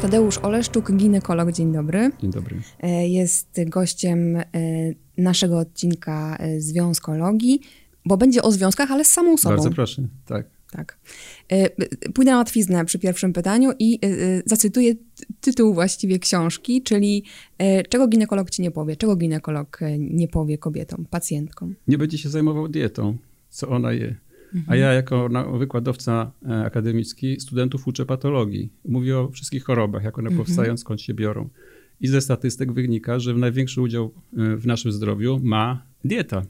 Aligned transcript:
Tadeusz 0.00 0.38
Oleszczuk, 0.38 0.92
ginekolog, 0.92 1.52
dzień 1.52 1.72
dobry. 1.72 2.10
Dzień 2.20 2.30
dobry. 2.30 2.56
E, 2.80 3.08
Jest 3.08 3.60
gościem 3.66 4.36
e, 4.36 4.44
naszego 5.18 5.58
odcinka 5.58 6.36
e, 6.36 6.60
Związkologii, 6.60 7.60
bo 8.04 8.16
będzie 8.16 8.42
o 8.42 8.52
związkach, 8.52 8.90
ale 8.90 9.04
z 9.04 9.08
samą 9.10 9.36
sobą. 9.36 9.54
Bardzo 9.54 9.70
proszę, 9.70 10.02
tak. 10.26 10.46
Tak. 10.70 10.98
Pójdę 12.14 12.30
na 12.30 12.36
łatwiznę 12.36 12.84
przy 12.84 12.98
pierwszym 12.98 13.32
pytaniu 13.32 13.70
i 13.78 14.00
zacytuję 14.46 14.94
tytuł 15.40 15.74
właściwie 15.74 16.18
książki, 16.18 16.82
czyli 16.82 17.24
czego 17.88 18.08
ginekolog 18.08 18.50
ci 18.50 18.62
nie 18.62 18.70
powie, 18.70 18.96
czego 18.96 19.16
ginekolog 19.16 19.80
nie 19.98 20.28
powie 20.28 20.58
kobietom, 20.58 21.06
pacjentkom. 21.10 21.74
Nie 21.88 21.98
będzie 21.98 22.18
się 22.18 22.28
zajmował 22.28 22.68
dietą, 22.68 23.16
co 23.50 23.68
ona 23.68 23.92
je. 23.92 24.16
A 24.56 24.58
Mhm. 24.58 24.80
ja 24.80 24.92
jako 24.92 25.28
wykładowca 25.58 26.32
e, 26.48 26.64
akademicki 26.64 27.40
studentów 27.40 27.86
uczę 27.88 28.06
patologii. 28.06 28.72
Mówię 28.88 29.18
o 29.18 29.28
wszystkich 29.30 29.64
chorobach, 29.64 30.04
jak 30.04 30.18
one 30.18 30.28
Mhm. 30.28 30.44
powstają, 30.46 30.76
skąd 30.76 31.00
się 31.02 31.14
biorą. 31.14 31.48
I 32.00 32.08
ze 32.08 32.20
statystyk 32.20 32.72
wynika, 32.72 33.18
że 33.18 33.34
największy 33.34 33.80
udział 33.80 34.14
e, 34.36 34.56
w 34.56 34.66
naszym 34.66 34.92
zdrowiu 34.92 35.40
ma 35.42 35.86
dieta. 36.04 36.42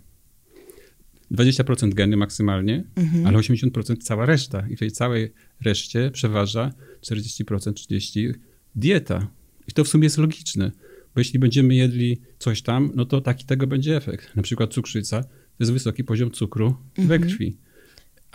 20% 1.31 1.95
geny 1.95 2.17
maksymalnie, 2.17 2.85
Mhm. 2.97 3.27
ale 3.27 3.39
80% 3.39 3.97
cała 4.05 4.27
reszta. 4.27 4.69
I 4.69 4.77
w 4.77 4.79
tej 4.79 4.91
całej 4.91 5.33
reszcie 5.65 6.11
przeważa 6.11 6.73
40%, 7.01 7.73
30% 7.73 8.35
dieta. 8.75 9.29
I 9.69 9.73
to 9.73 9.85
w 9.85 9.89
sumie 9.89 10.05
jest 10.05 10.19
logiczne, 10.19 10.71
bo 11.15 11.21
jeśli 11.21 11.39
będziemy 11.39 11.75
jedli 11.75 12.21
coś 12.39 12.63
tam, 12.63 12.91
no 12.95 13.05
to 13.05 13.21
taki 13.21 13.45
tego 13.45 13.67
będzie 13.67 13.97
efekt. 13.97 14.37
Na 14.37 14.43
przykład 14.43 14.73
cukrzyca 14.73 15.23
to 15.23 15.29
jest 15.61 15.73
wysoki 15.73 16.05
poziom 16.05 16.31
cukru 16.31 16.77
we 16.99 17.19
krwi. 17.19 17.57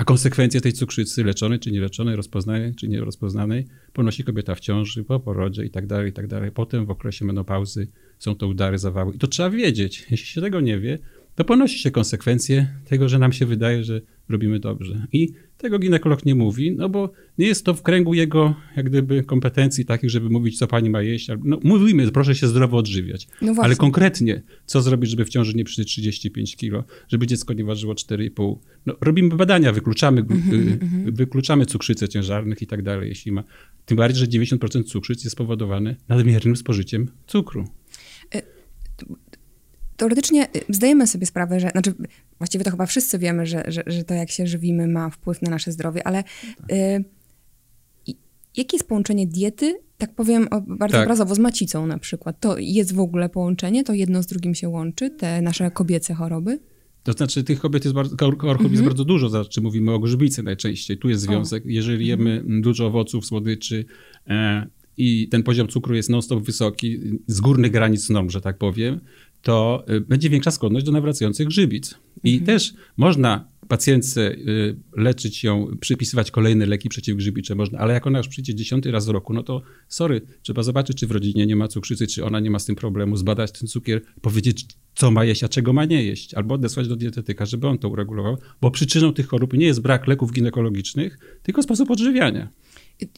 A 0.01 0.05
konsekwencje 0.05 0.61
tej 0.61 0.73
cukrzycy, 0.73 1.23
leczonej 1.23 1.59
czy 1.59 1.71
nieleczonej, 1.71 2.15
rozpoznanej 2.15 2.75
czy 2.75 2.87
nierozpoznanej, 2.87 3.65
ponosi 3.93 4.23
kobieta 4.23 4.55
w 4.55 4.59
ciąży, 4.59 5.03
po 5.03 5.19
porodzie 5.19 5.65
i 5.65 5.69
tak 5.69 5.87
dalej, 5.87 6.09
i 6.09 6.13
tak 6.13 6.27
dalej. 6.27 6.51
Potem 6.51 6.85
w 6.85 6.89
okresie 6.89 7.25
menopauzy 7.25 7.87
są 8.19 8.35
to 8.35 8.47
udary, 8.47 8.77
zawały. 8.77 9.15
I 9.15 9.17
to 9.17 9.27
trzeba 9.27 9.49
wiedzieć. 9.49 10.05
Jeśli 10.11 10.27
się 10.27 10.41
tego 10.41 10.61
nie 10.61 10.79
wie, 10.79 10.99
to 11.35 11.43
ponosi 11.43 11.79
się 11.79 11.91
konsekwencje 11.91 12.67
tego, 12.85 13.09
że 13.09 13.19
nam 13.19 13.33
się 13.33 13.45
wydaje, 13.45 13.83
że 13.83 14.01
robimy 14.31 14.59
dobrze. 14.59 15.07
I 15.13 15.33
tego 15.57 15.79
ginekolog 15.79 16.25
nie 16.25 16.35
mówi, 16.35 16.71
no 16.71 16.89
bo 16.89 17.11
nie 17.37 17.47
jest 17.47 17.65
to 17.65 17.73
w 17.73 17.81
kręgu 17.81 18.13
jego 18.13 18.55
jak 18.75 18.85
gdyby 18.85 19.23
kompetencji 19.23 19.85
takich, 19.85 20.09
żeby 20.09 20.29
mówić, 20.29 20.57
co 20.57 20.67
pani 20.67 20.89
ma 20.89 21.01
jeść. 21.01 21.27
No, 21.43 21.59
mówimy, 21.63 22.11
proszę 22.11 22.35
się 22.35 22.47
zdrowo 22.47 22.77
odżywiać. 22.77 23.27
No. 23.41 23.53
Ale 23.57 23.75
konkretnie, 23.75 24.41
co 24.65 24.81
zrobić, 24.81 25.09
żeby 25.09 25.25
w 25.25 25.29
ciąży 25.29 25.53
nie 25.53 25.63
przyszły 25.63 25.85
35 25.85 26.55
kilo, 26.55 26.83
żeby 27.07 27.27
dziecko 27.27 27.53
nie 27.53 27.63
ważyło 27.63 27.93
4,5. 27.93 28.55
No, 28.85 28.95
robimy 29.01 29.35
badania, 29.35 29.71
wykluczamy, 29.71 30.21
Mhm, 30.21 31.07
y, 31.07 31.11
wykluczamy 31.11 31.65
cukrzycę 31.65 32.09
ciężarnych 32.09 32.61
i 32.61 32.67
tak 32.67 32.81
dalej, 32.81 33.09
jeśli 33.09 33.31
ma. 33.31 33.43
Tym 33.85 33.97
bardziej, 33.97 34.19
że 34.19 34.27
90% 34.27 34.83
cukrzyc 34.83 35.23
jest 35.23 35.33
spowodowane 35.33 35.95
nadmiernym 36.09 36.55
spożyciem 36.55 37.07
cukru. 37.27 37.67
Teoretycznie 39.97 40.47
y, 40.55 40.61
zdajemy 40.69 41.07
sobie 41.07 41.25
sprawę, 41.25 41.59
że, 41.59 41.69
znaczy 41.69 41.93
właściwie 42.41 42.63
to 42.63 42.71
chyba 42.71 42.85
wszyscy 42.85 43.19
wiemy, 43.19 43.45
że, 43.45 43.63
że, 43.67 43.83
że 43.87 44.03
to 44.03 44.13
jak 44.13 44.31
się 44.31 44.47
żywimy 44.47 44.87
ma 44.87 45.09
wpływ 45.09 45.41
na 45.41 45.49
nasze 45.51 45.71
zdrowie, 45.71 46.07
ale 46.07 46.23
y, 46.71 47.03
i- 48.07 48.15
jakie 48.57 48.77
jest 48.77 48.87
połączenie 48.87 49.27
diety, 49.27 49.75
tak 49.97 50.15
powiem 50.15 50.47
o, 50.51 50.61
bardzo 50.61 50.97
Tak. 50.97 51.03
obrazowo, 51.05 51.35
z 51.35 51.39
macicą 51.39 51.87
na 51.87 51.97
przykład? 51.97 52.39
To 52.39 52.55
jest 52.57 52.93
w 52.93 52.99
ogóle 52.99 53.29
połączenie? 53.29 53.83
To 53.83 53.93
jedno 53.93 54.23
z 54.23 54.27
drugim 54.27 54.55
się 54.55 54.69
łączy? 54.69 55.09
Te 55.09 55.41
nasze 55.41 55.71
kobiece 55.71 56.13
choroby? 56.13 56.59
To 57.03 57.13
znaczy 57.13 57.43
tych 57.43 57.59
kobiet 57.59 57.83
jest 57.85 57.95
bardzo, 57.95 58.15
chor- 58.15 58.37
chorób 58.37 58.61
Mhm. 58.61 58.71
jest 58.71 58.83
bardzo 58.83 59.05
dużo, 59.05 59.29
znaczy 59.29 59.61
mówimy 59.61 59.91
o 59.91 59.99
grzybicy 59.99 60.43
najczęściej. 60.43 60.97
Tu 60.97 61.09
jest 61.09 61.21
związek. 61.21 61.63
Jeżeli 61.65 62.07
jemy 62.07 62.31
Mhm. 62.31 62.61
dużo 62.61 62.85
owoców, 62.87 63.25
słodyczy 63.25 63.85
e, 64.27 64.67
i 64.97 65.27
ten 65.29 65.43
poziom 65.43 65.67
cukru 65.67 65.95
jest 65.95 66.09
non-stop 66.09 66.43
wysoki, 66.43 66.99
z 67.27 67.41
górnych 67.41 67.71
granic 67.71 68.09
norm, 68.09 68.29
że 68.29 68.41
tak 68.41 68.57
powiem, 68.57 68.99
to 69.41 69.83
e, 69.87 69.99
będzie 70.01 70.29
większa 70.29 70.51
skłonność 70.51 70.85
do 70.85 70.91
nawracających 70.91 71.47
grzybic. 71.47 71.95
I 72.23 72.33
Mhm. 72.33 72.45
też 72.45 72.73
można 72.97 73.51
pacjentce 73.67 74.31
y, 74.31 74.75
leczyć 74.97 75.43
ją, 75.43 75.77
przypisywać 75.79 76.31
kolejne 76.31 76.65
leki 76.65 76.89
przeciwgrzybicze 76.89 77.55
można, 77.55 77.79
ale 77.79 77.93
jak 77.93 78.07
ona 78.07 78.17
już 78.17 78.27
przyjdzie 78.27 78.55
dziesiąty 78.55 78.91
raz 78.91 79.05
w 79.05 79.09
roku, 79.09 79.33
no 79.33 79.43
to 79.43 79.61
sorry, 79.87 80.21
trzeba 80.41 80.63
zobaczyć, 80.63 80.97
czy 80.97 81.07
w 81.07 81.11
rodzinie 81.11 81.45
nie 81.45 81.55
ma 81.55 81.67
cukrzycy, 81.67 82.07
czy 82.07 82.25
ona 82.25 82.39
nie 82.39 82.51
ma 82.51 82.59
z 82.59 82.65
tym 82.65 82.75
problemu, 82.75 83.17
zbadać 83.17 83.51
ten 83.51 83.67
cukier, 83.67 84.01
powiedzieć, 84.21 84.65
co 84.95 85.11
ma 85.11 85.25
jeść, 85.25 85.43
a 85.43 85.49
czego 85.49 85.73
ma 85.73 85.85
nie 85.85 86.03
jeść, 86.03 86.33
albo 86.33 86.55
odesłać 86.55 86.87
do 86.87 86.95
dietetyka, 86.95 87.45
żeby 87.45 87.67
on 87.67 87.77
to 87.77 87.89
uregulował, 87.89 88.37
bo 88.61 88.71
przyczyną 88.71 89.13
tych 89.13 89.27
chorób 89.27 89.53
nie 89.53 89.65
jest 89.65 89.81
brak 89.81 90.07
leków 90.07 90.31
ginekologicznych, 90.31 91.17
tylko 91.43 91.63
sposób 91.63 91.91
odżywiania. 91.91 92.49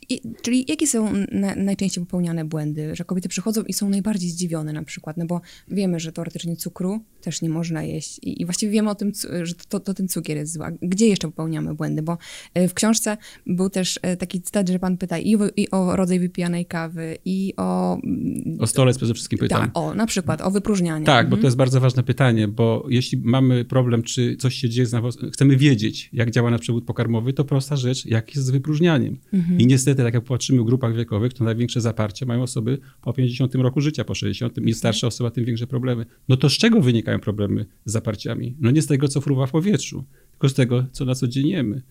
I, 0.09 0.21
czyli 0.41 0.65
jakie 0.67 0.87
są 0.87 1.13
na, 1.31 1.55
najczęściej 1.55 2.05
popełniane 2.05 2.45
błędy, 2.45 2.95
że 2.95 3.03
kobiety 3.05 3.29
przychodzą 3.29 3.63
i 3.63 3.73
są 3.73 3.89
najbardziej 3.89 4.29
zdziwione 4.29 4.73
na 4.73 4.83
przykład, 4.83 5.17
no 5.17 5.25
bo 5.25 5.41
wiemy, 5.67 5.99
że 5.99 6.11
teoretycznie 6.11 6.55
cukru 6.55 6.99
też 7.21 7.41
nie 7.41 7.49
można 7.49 7.83
jeść 7.83 8.19
i, 8.23 8.41
i 8.41 8.45
właściwie 8.45 8.71
wiemy 8.71 8.89
o 8.89 8.95
tym, 8.95 9.11
że 9.43 9.53
to, 9.69 9.79
to 9.79 9.93
ten 9.93 10.07
cukier 10.07 10.37
jest 10.37 10.53
zły. 10.53 10.65
A 10.65 10.71
Gdzie 10.81 11.07
jeszcze 11.07 11.27
popełniamy 11.27 11.73
błędy? 11.75 12.01
Bo 12.01 12.17
e, 12.53 12.67
w 12.67 12.73
książce 12.73 13.17
był 13.47 13.69
też 13.69 13.99
e, 14.01 14.17
taki 14.17 14.41
cytat, 14.41 14.69
że 14.69 14.79
pan 14.79 14.97
pyta 14.97 15.17
i 15.17 15.35
o, 15.35 15.39
i 15.57 15.69
o 15.71 15.95
rodzaj 15.95 16.19
wypijanej 16.19 16.65
kawy, 16.65 17.17
i 17.25 17.53
o... 17.57 17.97
mm, 18.03 18.57
O 18.59 18.67
stolec 18.67 18.97
przede 18.97 19.13
wszystkim 19.13 19.39
pytam. 19.39 19.61
Tak, 19.61 19.71
o, 19.73 19.93
na 19.93 20.05
przykład 20.05 20.41
o 20.41 20.51
wypróżnianie. 20.51 21.05
Tak, 21.05 21.23
Mhm. 21.25 21.29
bo 21.29 21.37
to 21.37 21.47
jest 21.47 21.57
bardzo 21.57 21.79
ważne 21.79 22.03
pytanie, 22.03 22.47
bo 22.47 22.85
jeśli 22.89 23.17
mamy 23.23 23.65
problem, 23.65 24.03
czy 24.03 24.35
coś 24.37 24.55
się 24.55 24.69
dzieje 24.69 24.85
z 24.85 24.91
nawozem, 24.91 25.31
chcemy 25.31 25.57
wiedzieć, 25.57 26.09
jak 26.13 26.31
działa 26.31 26.51
nasz 26.51 26.61
przewód 26.61 26.85
pokarmowy, 26.85 27.33
to 27.33 27.45
prosta 27.45 27.75
rzecz, 27.75 28.05
jak 28.05 28.35
jest 28.35 28.47
z 28.47 28.49
wypróżnianiem. 28.49 29.17
Mhm. 29.33 29.59
I 29.59 29.67
niestety, 29.73 30.03
tak 30.03 30.13
jak 30.13 30.23
patrzymy 30.23 30.61
w 30.61 30.65
grupach 30.65 30.95
wiekowych, 30.95 31.33
to 31.33 31.43
największe 31.43 31.81
zaparcie 31.81 32.25
mają 32.25 32.43
osoby 32.43 32.77
po 33.01 33.13
50 33.13 33.55
roku 33.55 33.81
życia, 33.81 34.03
po 34.03 34.15
60. 34.15 34.57
Im 34.57 34.73
starsza 34.73 35.07
osoba, 35.07 35.31
tym 35.31 35.45
większe 35.45 35.67
problemy. 35.67 36.05
No 36.29 36.37
to 36.37 36.49
z 36.49 36.53
czego 36.53 36.81
wynikają 36.81 37.19
problemy 37.19 37.65
z 37.85 37.91
zaparciami? 37.91 38.55
No 38.59 38.71
nie 38.71 38.81
z 38.81 38.87
tego, 38.87 39.07
co 39.07 39.21
fruwa 39.21 39.45
w 39.45 39.51
powietrzu, 39.51 40.03
tylko 40.31 40.49
z 40.49 40.53
tego, 40.53 40.85
co 40.91 41.05
na 41.05 41.15
co 41.15 41.27
dzień 41.27 41.47
jemy. 41.47 41.81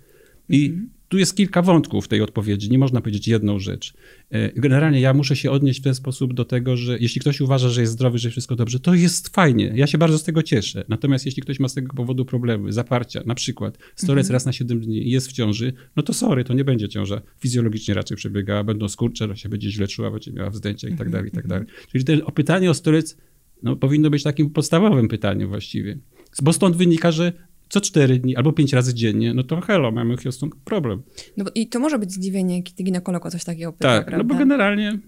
I 0.49 0.67
Mhm. 0.67 0.89
tu 1.09 1.19
jest 1.19 1.37
kilka 1.37 1.63
wątków 1.63 2.05
w 2.05 2.09
tej 2.09 2.21
odpowiedzi. 2.21 2.71
Nie 2.71 2.79
można 2.79 3.01
powiedzieć 3.01 3.29
jedną 3.29 3.59
rzecz. 3.59 3.95
E, 4.31 4.53
Generalnie 4.61 5.01
ja 5.01 5.15
muszę 5.15 5.37
się 5.37 5.51
odnieść 5.51 5.81
w 5.81 5.83
ten 5.85 5.95
sposób 5.95 6.35
do 6.35 6.45
tego, 6.45 6.77
że 6.77 6.99
jeśli 6.99 7.21
ktoś 7.21 7.41
uważa, 7.41 7.69
że 7.69 7.81
jest 7.81 7.93
zdrowy, 7.93 8.19
że 8.19 8.31
wszystko 8.31 8.57
dobrze, 8.57 8.81
to 8.81 8.95
jest 8.95 9.29
fajnie. 9.29 9.73
Ja 9.75 9.87
się 9.87 9.99
bardzo 9.99 10.19
z 10.19 10.25
tego 10.25 10.43
cieszę. 10.43 10.85
Natomiast 10.89 11.27
jeśli 11.27 11.43
ktoś 11.43 11.61
ma 11.61 11.69
z 11.69 11.75
tego 11.75 11.95
powodu 11.95 12.25
problemy, 12.25 12.73
zaparcia, 12.73 13.23
na 13.27 13.35
przykład 13.35 13.79
stolec 13.97 14.31
raz 14.31 14.47
na 14.47 14.53
7 14.53 14.81
dni 14.81 15.11
jest 15.11 15.29
w 15.29 15.33
ciąży, 15.33 15.73
no 15.97 16.03
to 16.03 16.13
sorry, 16.13 16.45
to 16.45 16.55
nie 16.55 16.65
będzie 16.65 16.89
ciąża. 16.89 17.21
Fizjologicznie 17.39 17.95
raczej 17.95 18.17
przebiegała, 18.17 18.65
będą 18.65 18.89
skurcze, 18.89 19.37
się 19.37 19.49
będzie 19.49 19.71
źle 19.71 19.89
czuła, 19.89 20.11
będzie 20.11 20.33
miała 20.33 20.51
wzdęcia 20.51 20.89
i 20.89 20.97
tak 20.97 21.11
dalej, 21.11 21.29
i 21.29 21.33
tak 21.33 21.47
dalej. 21.47 21.67
Czyli 21.93 22.05
ten, 22.05 22.23
o 22.25 22.33
pytanie 22.33 22.71
o 22.71 22.75
stolec 22.75 23.17
no, 23.63 23.77
powinno 23.77 24.11
być 24.11 24.23
takim 24.23 24.51
podstawowym 24.51 25.09
pytaniem 25.09 25.49
właściwie. 25.49 25.99
Bo 26.43 26.53
stąd 26.53 26.77
wynika, 26.77 27.11
że 27.11 27.33
co 27.73 27.81
4 27.81 28.19
dni 28.19 28.37
albo 28.37 28.53
5 28.53 28.73
razy 28.73 28.95
dziennie, 28.95 29.35
no 29.35 29.43
to 29.43 29.61
hello, 29.61 29.91
mamy 29.93 30.17
Houston 30.17 30.51
problem. 30.65 31.03
No 31.37 31.45
I 31.55 31.69
to 31.69 31.81
może 31.81 31.99
być 31.99 32.13
zdziwienie, 32.13 32.57
jak 32.57 32.71
ty 32.71 32.83
ginekolog 32.83 33.27
o 33.27 33.31
coś 33.31 33.45
takiego 33.45 33.73
pyta, 33.73 33.89
Tak, 33.89 34.07
prawda? 34.07 34.19
no 34.19 34.25
bo 34.25 34.39
generalnie 34.39 34.99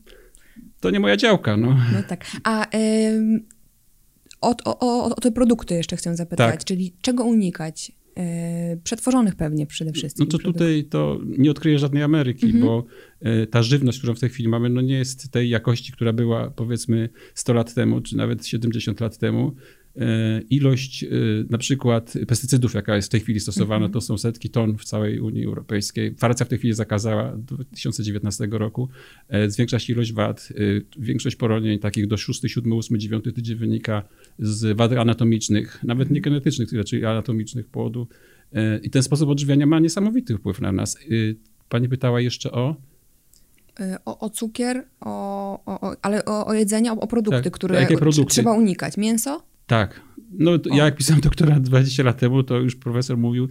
to 0.80 0.90
nie 0.90 1.00
moja 1.00 1.16
działka, 1.16 1.56
no. 1.56 1.66
No 1.92 2.02
tak. 2.08 2.26
A 2.44 2.66
ym, 2.76 3.46
o, 4.40 4.54
o, 4.64 4.78
o, 4.80 5.04
o 5.16 5.20
te 5.20 5.32
produkty 5.32 5.74
jeszcze 5.74 5.96
chcę 5.96 6.16
zapytać, 6.16 6.50
Tak. 6.50 6.64
czyli 6.64 6.96
czego 7.00 7.24
unikać? 7.24 7.92
Yy, 8.70 8.76
przetworzonych 8.84 9.34
pewnie 9.34 9.66
przede 9.66 9.92
wszystkim. 9.92 10.24
No 10.26 10.30
to 10.30 10.38
produktów. 10.38 10.62
tutaj 10.62 10.84
to 10.84 11.20
nie 11.38 11.50
odkryję 11.50 11.78
żadnej 11.78 12.02
Ameryki, 12.02 12.46
Mhm. 12.46 12.64
bo 12.64 12.84
e, 13.20 13.46
ta 13.46 13.62
żywność, 13.62 13.98
którą 13.98 14.14
w 14.14 14.20
tej 14.20 14.28
chwili 14.30 14.48
mamy, 14.48 14.70
no 14.70 14.80
nie 14.80 14.94
jest 14.98 15.30
tej 15.30 15.48
jakości, 15.50 15.92
która 15.92 16.12
była 16.12 16.50
powiedzmy 16.50 17.08
100 17.34 17.52
lat 17.52 17.74
temu, 17.74 18.00
czy 18.00 18.16
nawet 18.16 18.46
70 18.46 19.00
lat 19.00 19.18
temu. 19.18 19.52
E, 19.96 20.40
Ilość 20.50 21.04
e, 21.04 21.08
na 21.50 21.58
przykład 21.58 22.14
pestycydów, 22.28 22.74
jaka 22.74 22.96
jest 22.96 23.08
w 23.08 23.10
tej 23.10 23.20
chwili 23.20 23.40
stosowana, 23.40 23.76
Mhm. 23.86 23.92
to 23.92 24.00
są 24.00 24.18
setki 24.18 24.50
ton 24.50 24.78
w 24.78 24.84
całej 24.84 25.20
Unii 25.20 25.44
Europejskiej. 25.44 26.14
Francja 26.14 26.46
w 26.46 26.48
tej 26.48 26.58
chwili 26.58 26.74
zakazała 26.74 27.36
do 27.36 27.56
2019 27.56 28.48
roku. 28.50 28.88
E, 29.28 29.50
Zwiększa 29.50 29.78
się 29.78 29.92
ilość 29.92 30.12
wad. 30.12 30.48
Większość 30.98 31.36
poronień 31.36 31.78
takich 31.78 32.06
do 32.06 32.16
6, 32.16 32.42
7, 32.46 32.72
8, 32.72 32.98
9 33.00 33.24
tydzień 33.34 33.56
wynika 33.56 34.02
z 34.38 34.76
wad 34.76 34.92
anatomicznych, 34.92 35.78
nawet 35.84 36.10
nie 36.10 36.20
genetycznych, 36.20 36.68
czyli 36.86 37.04
anatomicznych 37.04 37.66
płodu. 37.66 38.06
I 38.82 38.90
ten 38.90 39.02
sposób 39.02 39.28
odżywiania 39.28 39.66
ma 39.66 39.80
niesamowity 39.80 40.36
wpływ 40.38 40.60
na 40.60 40.72
nas. 40.72 40.98
Pani 41.68 41.88
pytała 41.88 42.20
jeszcze 42.20 42.52
o. 42.52 42.76
O, 44.04 44.18
o 44.18 44.30
cukier, 44.30 44.84
o, 45.00 45.10
o, 45.66 45.96
ale 46.02 46.24
o, 46.24 46.54
jedzenie, 46.54 46.92
o, 46.92 47.06
produkty, 47.06 47.42
Tak, 47.42 47.52
które 47.52 47.86
produkty? 47.86 48.24
trzeba 48.34 48.52
unikać. 48.52 48.96
Mięso? 48.96 49.42
Tak. 49.66 50.00
No, 50.38 50.50
O. 50.50 50.76
ja 50.76 50.84
jak 50.84 50.96
pisałem 50.96 51.20
doktora 51.20 51.60
20 51.60 52.02
lat 52.02 52.18
temu, 52.18 52.42
to 52.42 52.60
już 52.60 52.76
profesor 52.76 53.18
mówił, 53.18 53.48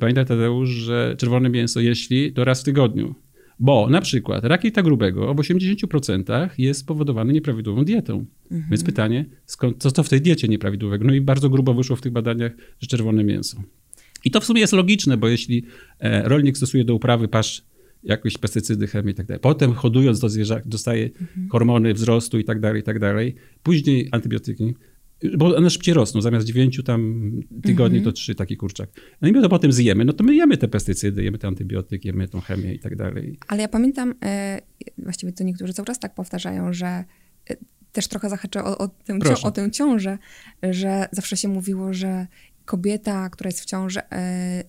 pamiętaj 0.00 0.26
Tadeusz, 0.26 0.68
że 0.68 1.14
czerwone 1.18 1.50
mięso, 1.50 1.80
jeśli, 1.80 2.32
to 2.32 2.44
raz 2.44 2.60
w 2.60 2.64
tygodniu. 2.64 3.14
Bo 3.60 3.88
na 3.90 4.00
przykład 4.00 4.44
rak 4.44 4.64
jelita 4.64 4.82
grubego 4.82 5.34
w 5.34 5.36
80% 5.36 6.48
jest 6.58 6.80
spowodowany 6.80 7.32
nieprawidłową 7.32 7.84
dietą. 7.84 8.26
Więc 8.50 8.84
pytanie, 8.84 9.24
skąd, 9.46 9.82
co 9.82 9.90
to 9.90 10.02
w 10.02 10.08
tej 10.08 10.20
diecie 10.20 10.48
nieprawidłowego? 10.48 11.04
No 11.04 11.14
i 11.14 11.20
bardzo 11.20 11.50
grubo 11.50 11.74
wyszło 11.74 11.96
w 11.96 12.00
tych 12.00 12.12
badaniach, 12.12 12.52
że 12.80 12.86
czerwone 12.86 13.24
mięso. 13.24 13.62
I 14.24 14.30
to 14.30 14.40
w 14.40 14.44
sumie 14.44 14.60
jest 14.60 14.72
logiczne, 14.72 15.16
bo 15.16 15.28
jeśli 15.28 15.64
e, 15.98 16.28
rolnik 16.28 16.56
stosuje 16.56 16.84
do 16.84 16.94
uprawy 16.94 17.28
pasz 17.28 17.62
jakieś 18.02 18.38
pestycydy, 18.38 18.86
chemię 18.86 19.12
i 19.12 19.14
tak 19.14 19.26
dalej. 19.26 19.40
Potem 19.40 19.72
hodując 19.72 20.20
do 20.20 20.28
zwierzak 20.28 20.68
dostaje 20.68 21.04
mhm. 21.04 21.48
hormony 21.48 21.94
wzrostu 21.94 22.38
i 22.38 22.44
tak 22.44 22.60
dalej, 22.60 22.80
i 22.80 22.84
tak 22.84 22.98
dalej. 22.98 23.34
Później 23.62 24.08
antybiotyki, 24.12 24.74
bo 25.38 25.56
one 25.56 25.70
szybciej 25.70 25.94
rosną. 25.94 26.20
Zamiast 26.20 26.46
dziewięciu 26.46 26.82
tam 26.82 27.30
tygodni 27.62 28.02
to 28.02 28.12
trzy 28.12 28.34
taki 28.34 28.56
kurczak. 28.56 28.90
No 29.22 29.28
i 29.28 29.32
my 29.32 29.42
to 29.42 29.48
potem 29.48 29.72
zjemy, 29.72 30.04
no 30.04 30.12
to 30.12 30.24
my 30.24 30.34
jemy 30.34 30.56
te 30.56 30.68
pestycydy, 30.68 31.24
jemy 31.24 31.38
te 31.38 31.48
antybiotyki, 31.48 32.08
jemy 32.08 32.28
tą 32.28 32.40
chemię 32.40 32.74
i 32.74 32.78
tak 32.78 32.96
dalej. 32.96 33.38
Ale 33.48 33.62
ja 33.62 33.68
pamiętam, 33.68 34.14
e, 34.24 34.60
właściwie 34.98 35.32
to 35.32 35.44
niektórzy 35.44 35.72
cały 35.72 35.86
czas 35.86 35.98
tak 35.98 36.14
powtarzają, 36.14 36.72
że 36.72 36.86
e, 36.86 37.56
też 37.92 38.08
trochę 38.08 38.30
zahaczę 38.30 38.64
o, 38.64 38.78
o, 38.78 38.88
tę, 38.88 39.18
o 39.42 39.50
tę 39.50 39.70
ciążę, 39.70 40.18
że 40.62 41.08
zawsze 41.12 41.36
się 41.36 41.48
mówiło, 41.48 41.92
że 41.94 42.26
kobieta, 42.64 43.30
która 43.30 43.48
jest 43.48 43.60
w 43.60 43.64
ciąży, 43.64 44.00
e, 44.12 44.64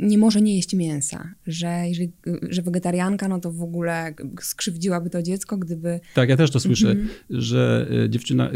nie 0.00 0.18
może 0.18 0.40
nie 0.40 0.56
jeść 0.56 0.74
mięsa, 0.74 1.34
że 1.46 1.84
jeżeli, 1.88 2.12
że 2.50 2.62
wegetarianka, 2.62 3.28
no 3.28 3.40
to 3.40 3.52
w 3.52 3.62
ogóle 3.62 4.14
skrzywdziłaby 4.40 5.10
to 5.10 5.22
dziecko, 5.22 5.56
gdyby... 5.56 6.00
Tak, 6.14 6.28
ja 6.28 6.36
też 6.36 6.50
to 6.50 6.60
słyszę, 6.60 6.90
mm 6.90 7.06
-hmm. 7.06 7.10
że 7.30 7.88
e, 8.04 8.10
dziewczyna 8.10 8.50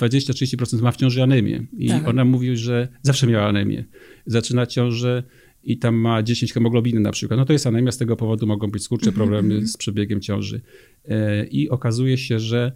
20-30% 0.00 0.78
y, 0.78 0.82
ma 0.82 0.92
w 0.92 0.96
ciąży 0.96 1.22
anemię 1.22 1.66
i 1.78 1.88
tak. 1.88 2.08
ona 2.08 2.24
mówi, 2.24 2.56
że 2.56 2.88
zawsze 3.02 3.26
miała 3.26 3.46
anemię. 3.46 3.84
Zaczyna 4.26 4.66
ciążę 4.66 5.22
i 5.62 5.78
tam 5.78 5.94
ma 5.94 6.22
10 6.22 6.52
hemoglobiny 6.52 7.00
na 7.00 7.12
przykład, 7.12 7.38
no 7.38 7.44
to 7.44 7.52
jest 7.52 7.66
anemia, 7.66 7.92
z 7.92 7.98
tego 7.98 8.16
powodu 8.16 8.46
mogą 8.46 8.70
być 8.70 8.82
skurcze, 8.82 9.10
mhm, 9.10 9.16
problemy 9.16 9.54
mm 9.54 9.66
-hmm. 9.66 9.68
z 9.68 9.76
przebiegiem 9.76 10.20
ciąży. 10.20 10.60
E, 11.08 11.46
I 11.46 11.68
okazuje 11.68 12.18
się, 12.18 12.38
że 12.38 12.72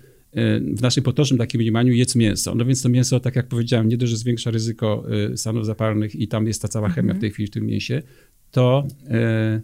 w 0.74 0.82
naszym 0.82 1.04
potocznym 1.04 1.38
takim 1.38 1.60
mniemaniu 1.60 1.92
jedz 1.92 2.16
mięso. 2.16 2.54
No 2.54 2.64
więc 2.64 2.82
to 2.82 2.88
mięso, 2.88 3.20
tak 3.20 3.36
jak 3.36 3.48
powiedziałem, 3.48 3.88
nie 3.88 3.96
dość, 3.96 4.10
że 4.10 4.16
zwiększa 4.16 4.50
ryzyko 4.50 5.04
y, 5.32 5.36
stanów 5.36 5.66
zapalnych 5.66 6.16
i 6.16 6.28
tam 6.28 6.46
jest 6.46 6.62
ta 6.62 6.68
cała 6.68 6.88
chemia 6.88 7.14
w 7.14 7.18
tej 7.18 7.30
chwili 7.30 7.46
w 7.46 7.50
tym 7.50 7.66
mięsie, 7.66 8.02
to, 8.50 8.86
y, 9.56 9.62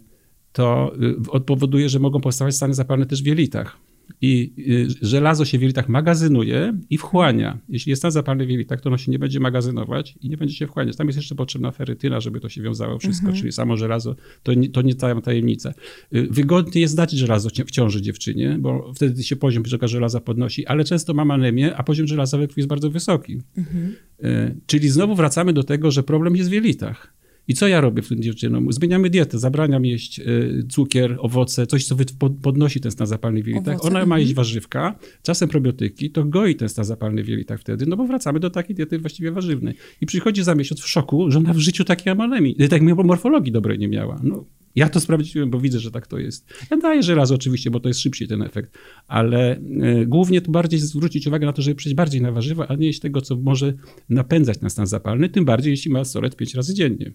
to 0.51 0.93
y, 1.35 1.41
powoduje, 1.41 1.89
że 1.89 1.99
mogą 1.99 2.21
powstawać 2.21 2.55
stany 2.55 2.73
zapalne 2.73 3.05
też 3.05 3.23
w 3.23 3.25
jelitach. 3.25 3.77
I 4.21 4.53
y, 5.01 5.07
żelazo 5.07 5.45
się 5.45 5.57
w 5.57 5.61
jelitach 5.61 5.89
magazynuje 5.89 6.73
i 6.89 6.97
wchłania. 6.97 7.59
Jeśli 7.69 7.89
jest 7.89 7.99
stan 7.99 8.11
zapalny 8.11 8.45
w 8.45 8.49
jelitach, 8.49 8.81
to 8.81 8.89
ono 8.89 8.97
się 8.97 9.11
nie 9.11 9.19
będzie 9.19 9.39
magazynować 9.39 10.15
i 10.21 10.29
nie 10.29 10.37
będzie 10.37 10.55
się 10.55 10.67
wchłaniać. 10.67 10.95
Tam 10.95 11.07
jest 11.07 11.17
jeszcze 11.17 11.35
potrzebna 11.35 11.71
ferytyna, 11.71 12.19
żeby 12.19 12.39
to 12.39 12.49
się 12.49 12.61
wiązało 12.61 12.99
wszystko, 12.99 13.25
mhm. 13.25 13.39
czyli 13.39 13.51
samo 13.51 13.77
żelazo, 13.77 14.15
to 14.43 14.53
nie, 14.53 14.69
to 14.69 14.81
nie 14.81 14.95
cała 14.95 15.21
tajemnica. 15.21 15.73
Y, 16.15 16.27
wygodnie 16.31 16.81
jest 16.81 16.95
dać 16.95 17.11
żelazo 17.11 17.49
w 17.65 17.71
ciąży 17.71 18.01
dziewczynie, 18.01 18.57
bo 18.59 18.93
wtedy 18.95 19.23
się 19.23 19.35
poziom 19.35 19.63
żelaza 19.83 20.19
podnosi, 20.19 20.65
ale 20.65 20.83
często 20.83 21.13
mam 21.13 21.31
anemię, 21.31 21.75
a 21.75 21.83
poziom 21.83 22.07
żelaza 22.07 22.37
we 22.37 22.47
krwi 22.47 22.59
jest 22.59 22.69
bardzo 22.69 22.89
wysoki. 22.89 23.41
Mhm. 23.57 23.95
Y, 24.23 24.55
czyli 24.65 24.89
znowu 24.89 25.15
wracamy 25.15 25.53
do 25.53 25.63
tego, 25.63 25.91
że 25.91 26.03
problem 26.03 26.35
jest 26.35 26.49
w 26.49 26.53
jelitach. 26.53 27.20
I 27.51 27.53
co 27.53 27.67
ja 27.67 27.81
robię 27.81 28.01
w 28.01 28.07
tym 28.07 28.21
dziewczynom? 28.21 28.73
Zmieniamy 28.73 29.09
dietę, 29.09 29.39
zabraniam 29.39 29.85
jeść 29.85 30.19
y, 30.19 30.63
cukier, 30.69 31.17
owoce, 31.19 31.67
coś, 31.67 31.85
co 31.85 31.95
podnosi 32.41 32.79
ten 32.79 32.91
stan 32.91 33.07
zapalny 33.07 33.43
w 33.43 33.47
jelitach. 33.47 33.75
Owoce, 33.75 33.87
Ona 33.87 33.99
ma 33.99 34.03
mhm. 34.03 34.21
jeść 34.21 34.33
warzywka, 34.33 34.99
czasem 35.23 35.49
probiotyki, 35.49 36.11
to 36.11 36.23
goi 36.23 36.55
ten 36.55 36.69
stan 36.69 36.85
zapalny 36.85 37.23
w 37.23 37.27
jelitach 37.27 37.59
wtedy, 37.59 37.85
no 37.85 37.97
bo 37.97 38.07
wracamy 38.07 38.39
do 38.39 38.49
takiej 38.49 38.75
diety 38.75 38.99
właściwie 38.99 39.31
warzywnej. 39.31 39.75
I 40.01 40.05
przychodzi 40.05 40.43
za 40.43 40.55
miesiąc 40.55 40.81
w 40.81 40.87
szoku, 40.87 41.31
że 41.31 41.37
ona 41.37 41.53
w 41.53 41.57
życiu 41.57 41.83
takiej 41.83 42.11
amalemii, 42.11 42.55
tak 42.69 42.81
morfologii 42.81 43.51
dobrej 43.51 43.79
nie 43.79 43.87
miała. 43.87 44.19
No, 44.23 44.45
ja 44.75 44.89
to 44.89 44.99
sprawdziłem, 44.99 45.49
bo 45.49 45.59
widzę, 45.59 45.79
że 45.79 45.91
tak 45.91 46.07
to 46.07 46.17
jest. 46.17 46.53
Ja 46.71 46.77
daję 46.77 47.03
żelazo 47.03 47.35
oczywiście, 47.35 47.71
bo 47.71 47.79
to 47.79 47.87
jest 47.87 47.99
szybciej 47.99 48.27
ten 48.27 48.41
efekt, 48.41 48.77
ale 49.07 49.57
y, 49.57 50.05
głównie 50.07 50.41
tu 50.41 50.51
bardziej 50.51 50.79
zwrócić 50.79 51.27
uwagę 51.27 51.45
na 51.45 51.53
to, 51.53 51.61
żeby 51.61 51.75
przejść 51.75 51.95
bardziej 51.95 52.21
na 52.21 52.31
warzywa, 52.31 52.67
a 52.67 52.75
nie 52.75 52.87
jeść 52.87 52.99
tego, 52.99 53.21
co 53.21 53.35
może 53.35 53.73
napędzać 54.09 54.61
na 54.61 54.69
stan 54.69 54.87
zapalny, 54.87 55.29
tym 55.29 55.45
bardziej 55.45 55.71
jeśli 55.71 55.91
ma 55.91 56.05
solet 56.05 56.35
5 56.35 56.55
razy 56.55 56.73
dziennie. 56.73 57.11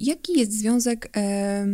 Jaki 0.00 0.38
jest 0.38 0.58
związek 0.58 1.10
e, 1.16 1.66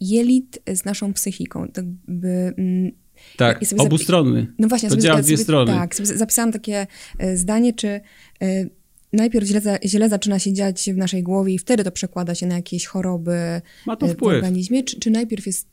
jelit 0.00 0.58
z 0.74 0.84
naszą 0.84 1.12
psychiką? 1.12 1.68
Tak, 1.68 1.84
by, 2.08 2.54
mm, 2.58 2.92
tak 3.36 3.60
obustronny. 3.78 4.54
No 4.58 4.68
właśnie, 4.68 4.88
to 4.88 4.96
działa 4.96 5.22
dwie 5.22 5.36
strony. 5.36 5.72
Tak, 5.72 5.94
zapisałam 5.94 6.52
takie 6.52 6.86
e, 7.18 7.36
zdanie, 7.36 7.72
czy 7.72 7.88
e, 7.88 8.00
najpierw 9.12 9.46
źle, 9.46 9.78
źle 9.84 10.08
zaczyna 10.08 10.38
się 10.38 10.52
dziać 10.52 10.90
w 10.94 10.96
naszej 10.96 11.22
głowie 11.22 11.54
i 11.54 11.58
wtedy 11.58 11.84
to 11.84 11.92
przekłada 11.92 12.34
się 12.34 12.46
na 12.46 12.56
jakieś 12.56 12.86
choroby 12.86 13.60
Ma 13.86 13.96
to 13.96 14.08
wpływ. 14.08 14.34
w 14.34 14.36
organizmie, 14.36 14.84
czy, 14.84 15.00
czy 15.00 15.10
najpierw 15.10 15.46
jest 15.46 15.68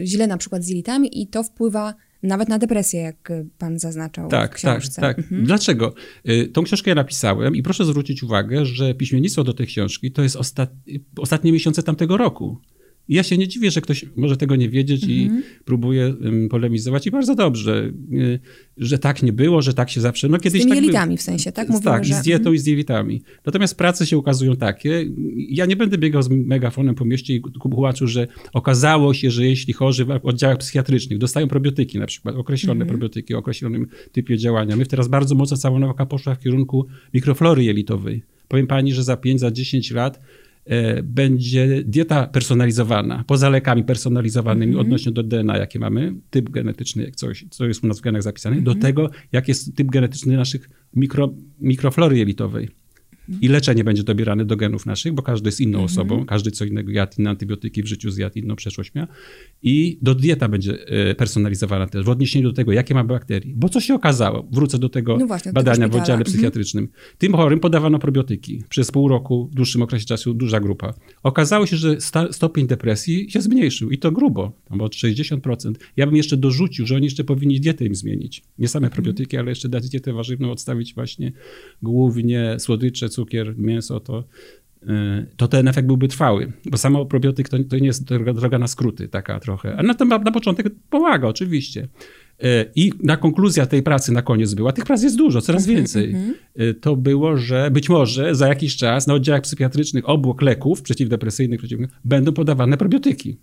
źle 0.00 0.26
na 0.26 0.36
przykład 0.36 0.64
z 0.64 0.68
jelitami 0.68 1.22
i 1.22 1.26
to 1.26 1.42
wpływa 1.42 1.94
nawet 2.22 2.48
na 2.48 2.58
depresję, 2.58 3.00
jak 3.00 3.32
pan 3.58 3.78
zaznaczał 3.78 4.28
tak, 4.28 4.58
w 4.58 4.62
tak, 4.62 4.80
książce. 4.80 5.00
Tak, 5.00 5.16
tak. 5.16 5.24
Mhm. 5.24 5.44
Dlaczego? 5.44 5.94
Y, 6.28 6.48
tą 6.48 6.62
książkę 6.62 6.90
ja 6.90 6.94
napisałem 6.94 7.56
i 7.56 7.62
proszę 7.62 7.84
zwrócić 7.84 8.22
uwagę, 8.22 8.66
że 8.66 8.94
piśmiennictwo 8.94 9.44
do 9.44 9.54
tej 9.54 9.66
książki 9.66 10.12
to 10.12 10.22
jest 10.22 10.36
ostat... 10.36 10.72
ostatnie 11.18 11.52
miesiące 11.52 11.82
tamtego 11.82 12.16
roku 12.16 12.60
ja 13.12 13.22
się 13.22 13.38
nie 13.38 13.48
dziwię, 13.48 13.70
że 13.70 13.80
ktoś 13.80 14.04
może 14.16 14.36
tego 14.36 14.56
nie 14.56 14.68
wiedzieć 14.68 15.04
i 15.04 15.22
mhm. 15.22 15.42
próbuje 15.64 16.14
polemizować 16.50 17.06
i 17.06 17.10
bardzo 17.10 17.34
dobrze, 17.34 17.92
y, 18.12 18.40
że 18.76 18.98
tak 18.98 19.22
nie 19.22 19.32
było, 19.32 19.62
że 19.62 19.74
tak 19.74 19.90
się 19.90 20.00
zawsze, 20.00 20.28
no 20.28 20.38
kiedyś 20.38 20.60
z 20.60 20.64
tymi 20.64 20.76
tak 20.76 20.82
jelitami 20.82 21.16
w 21.16 21.22
sensie, 21.22 21.52
tak? 21.52 21.68
Mówimy, 21.68 21.84
tak, 21.84 22.04
że... 22.04 22.14
z 22.14 22.22
dietą 22.22 22.40
mhm. 22.40 22.54
i 22.54 22.58
z 22.58 22.66
jelitami. 22.66 23.22
Natomiast 23.46 23.76
prace 23.76 24.06
się 24.06 24.18
ukazują 24.18 24.56
takie, 24.56 25.04
ja 25.48 25.66
nie 25.66 25.76
będę 25.76 25.98
biegał 25.98 26.22
z 26.22 26.28
megafonem 26.28 26.94
po 26.94 27.04
mieście 27.04 27.34
i 27.34 27.40
kubułaczył, 27.40 28.06
że 28.06 28.26
okazało 28.52 29.14
się, 29.14 29.30
że 29.30 29.46
jeśli 29.46 29.72
chorzy 29.72 30.04
w 30.04 30.10
oddziałach 30.22 30.58
psychiatrycznych 30.58 31.18
dostają 31.18 31.48
probiotyki 31.48 31.98
na 31.98 32.06
przykład, 32.06 32.36
określone 32.36 32.82
mhm. 32.82 32.88
probiotyki 32.88 33.34
o 33.34 33.38
określonym 33.38 33.86
typie 34.12 34.38
działania. 34.38 34.76
My 34.76 34.86
teraz 34.86 35.08
bardzo 35.08 35.34
mocno 35.34 35.56
cała 35.56 35.78
nauka 35.78 36.06
poszła 36.06 36.34
w 36.34 36.40
kierunku 36.40 36.86
mikroflory 37.14 37.64
jelitowej. 37.64 38.22
Powiem 38.48 38.66
pani, 38.66 38.94
że 38.94 39.04
za 39.04 39.16
5, 39.16 39.40
za 39.40 39.50
10 39.50 39.90
lat 39.90 40.20
będzie 41.02 41.82
dieta 41.84 42.26
personalizowana, 42.26 43.24
poza 43.26 43.48
lekami 43.48 43.84
personalizowanymi 43.84 44.74
-hmm. 44.74 44.80
odnośnie 44.80 45.12
do 45.12 45.22
DNA, 45.22 45.58
jakie 45.58 45.78
mamy, 45.78 46.14
typ 46.30 46.50
genetyczny, 46.50 47.04
jak 47.04 47.16
coś, 47.16 47.44
co 47.50 47.66
jest 47.66 47.84
u 47.84 47.86
nas 47.86 47.98
w 47.98 48.02
genach 48.02 48.22
zapisane, 48.22 48.56
do 48.56 48.72
mhm. 48.72 48.80
tego, 48.80 49.10
jak 49.32 49.48
jest 49.48 49.76
typ 49.76 49.90
genetyczny 49.90 50.36
naszych 50.36 50.70
mikro, 50.96 51.34
mikroflory 51.60 52.18
jelitowej 52.18 52.81
i 53.40 53.48
leczenie 53.48 53.84
będzie 53.84 54.02
dobierane 54.02 54.44
do 54.44 54.56
genów 54.56 54.86
naszych, 54.86 55.12
bo 55.12 55.22
każdy 55.22 55.48
jest 55.48 55.60
inną 55.60 55.78
mhm. 55.78 55.84
osobą, 55.84 56.26
każdy 56.26 56.50
co 56.50 56.64
innego 56.64 56.92
jadł, 56.92 57.12
inne 57.18 57.30
antybiotyki 57.30 57.82
w 57.82 57.86
życiu 57.86 58.10
zjadł, 58.10 58.38
inną 58.38 58.56
przeszłość 58.56 58.94
miał. 58.94 59.06
I 59.62 59.98
do 60.02 60.14
dieta 60.14 60.48
będzie 60.48 60.86
e, 60.86 61.14
personalizowana 61.14 61.86
też 61.86 62.04
w 62.04 62.08
odniesieniu 62.08 62.48
do 62.48 62.54
tego, 62.54 62.72
jakie 62.72 62.94
ma 62.94 63.04
bakterie. 63.04 63.52
Bo 63.56 63.68
co 63.68 63.80
się 63.80 63.94
okazało? 63.94 64.48
Wrócę 64.52 64.78
do 64.78 64.88
tego 64.88 65.16
no 65.16 65.26
właśnie, 65.26 65.52
badania 65.52 65.88
w 65.88 65.96
oddziale 65.96 66.18
mhm. 66.18 66.24
psychiatrycznym. 66.24 66.88
Tym 67.18 67.34
chorym 67.34 67.60
podawano 67.60 67.98
probiotyki. 67.98 68.62
Przez 68.68 68.90
pół 68.90 69.08
roku, 69.08 69.48
w 69.52 69.54
dłuższym 69.54 69.82
okresie 69.82 70.06
czasu, 70.06 70.34
duża 70.34 70.60
grupa. 70.60 70.94
Okazało 71.22 71.66
się, 71.66 71.76
że 71.76 71.96
stopień 72.30 72.66
depresji 72.66 73.30
się 73.30 73.40
zmniejszył 73.40 73.90
i 73.90 73.98
to 73.98 74.12
grubo, 74.12 74.52
bo 74.70 74.84
od 74.84 74.94
60%. 74.94 75.72
Ja 75.96 76.06
bym 76.06 76.16
jeszcze 76.16 76.36
dorzucił, 76.36 76.86
że 76.86 76.96
oni 76.96 77.04
jeszcze 77.04 77.24
powinni 77.24 77.60
dietę 77.60 77.84
im 77.84 77.94
zmienić. 77.94 78.42
Nie 78.58 78.68
same 78.68 78.86
mhm. 78.86 79.02
probiotyki, 79.02 79.36
ale 79.36 79.50
jeszcze 79.50 79.68
dać 79.68 79.88
dietę 79.88 80.12
warzywną, 80.12 80.50
odstawić 80.50 80.94
właśnie 80.94 81.32
głównie 81.82 82.56
słodycze, 82.58 83.08
cukier, 83.12 83.58
mięso, 83.58 84.00
to, 84.00 84.24
y, 84.82 84.86
to 85.36 85.48
ten 85.48 85.68
efekt 85.68 85.86
byłby 85.86 86.08
trwały. 86.08 86.52
Bo 86.66 86.78
samo 86.78 87.06
probiotyk 87.06 87.48
to, 87.48 87.56
to 87.64 87.78
nie 87.78 87.86
jest 87.86 88.04
droga, 88.04 88.32
droga 88.32 88.58
na 88.58 88.66
skróty, 88.66 89.08
taka 89.08 89.40
trochę. 89.40 89.76
A 89.76 89.82
na, 89.82 89.94
na, 90.18 90.32
początek 90.32 90.66
pomaga, 90.90 91.28
oczywiście. 91.28 91.88
Y, 92.44 92.70
I 92.74 92.92
na 93.02 93.16
konkluzja 93.16 93.66
tej 93.66 93.82
pracy 93.82 94.12
na 94.12 94.22
koniec 94.22 94.54
była, 94.54 94.72
tych 94.72 94.84
prac 94.84 95.02
jest 95.02 95.16
dużo, 95.16 95.40
coraz 95.40 95.66
więcej. 95.66 96.04
Mhm. 96.04 96.34
Y, 96.60 96.74
to 96.74 96.96
było, 96.96 97.36
że 97.36 97.70
być 97.70 97.88
może 97.88 98.34
za 98.34 98.48
jakiś 98.48 98.76
czas 98.76 99.06
na 99.06 99.14
oddziałach 99.14 99.42
psychiatrycznych 99.42 100.08
obok 100.08 100.42
leków 100.42 100.82
przeciwdepresyjnych 100.82 101.60
będą 102.04 102.32
podawane 102.32 102.76
probiotyki. 102.76 103.36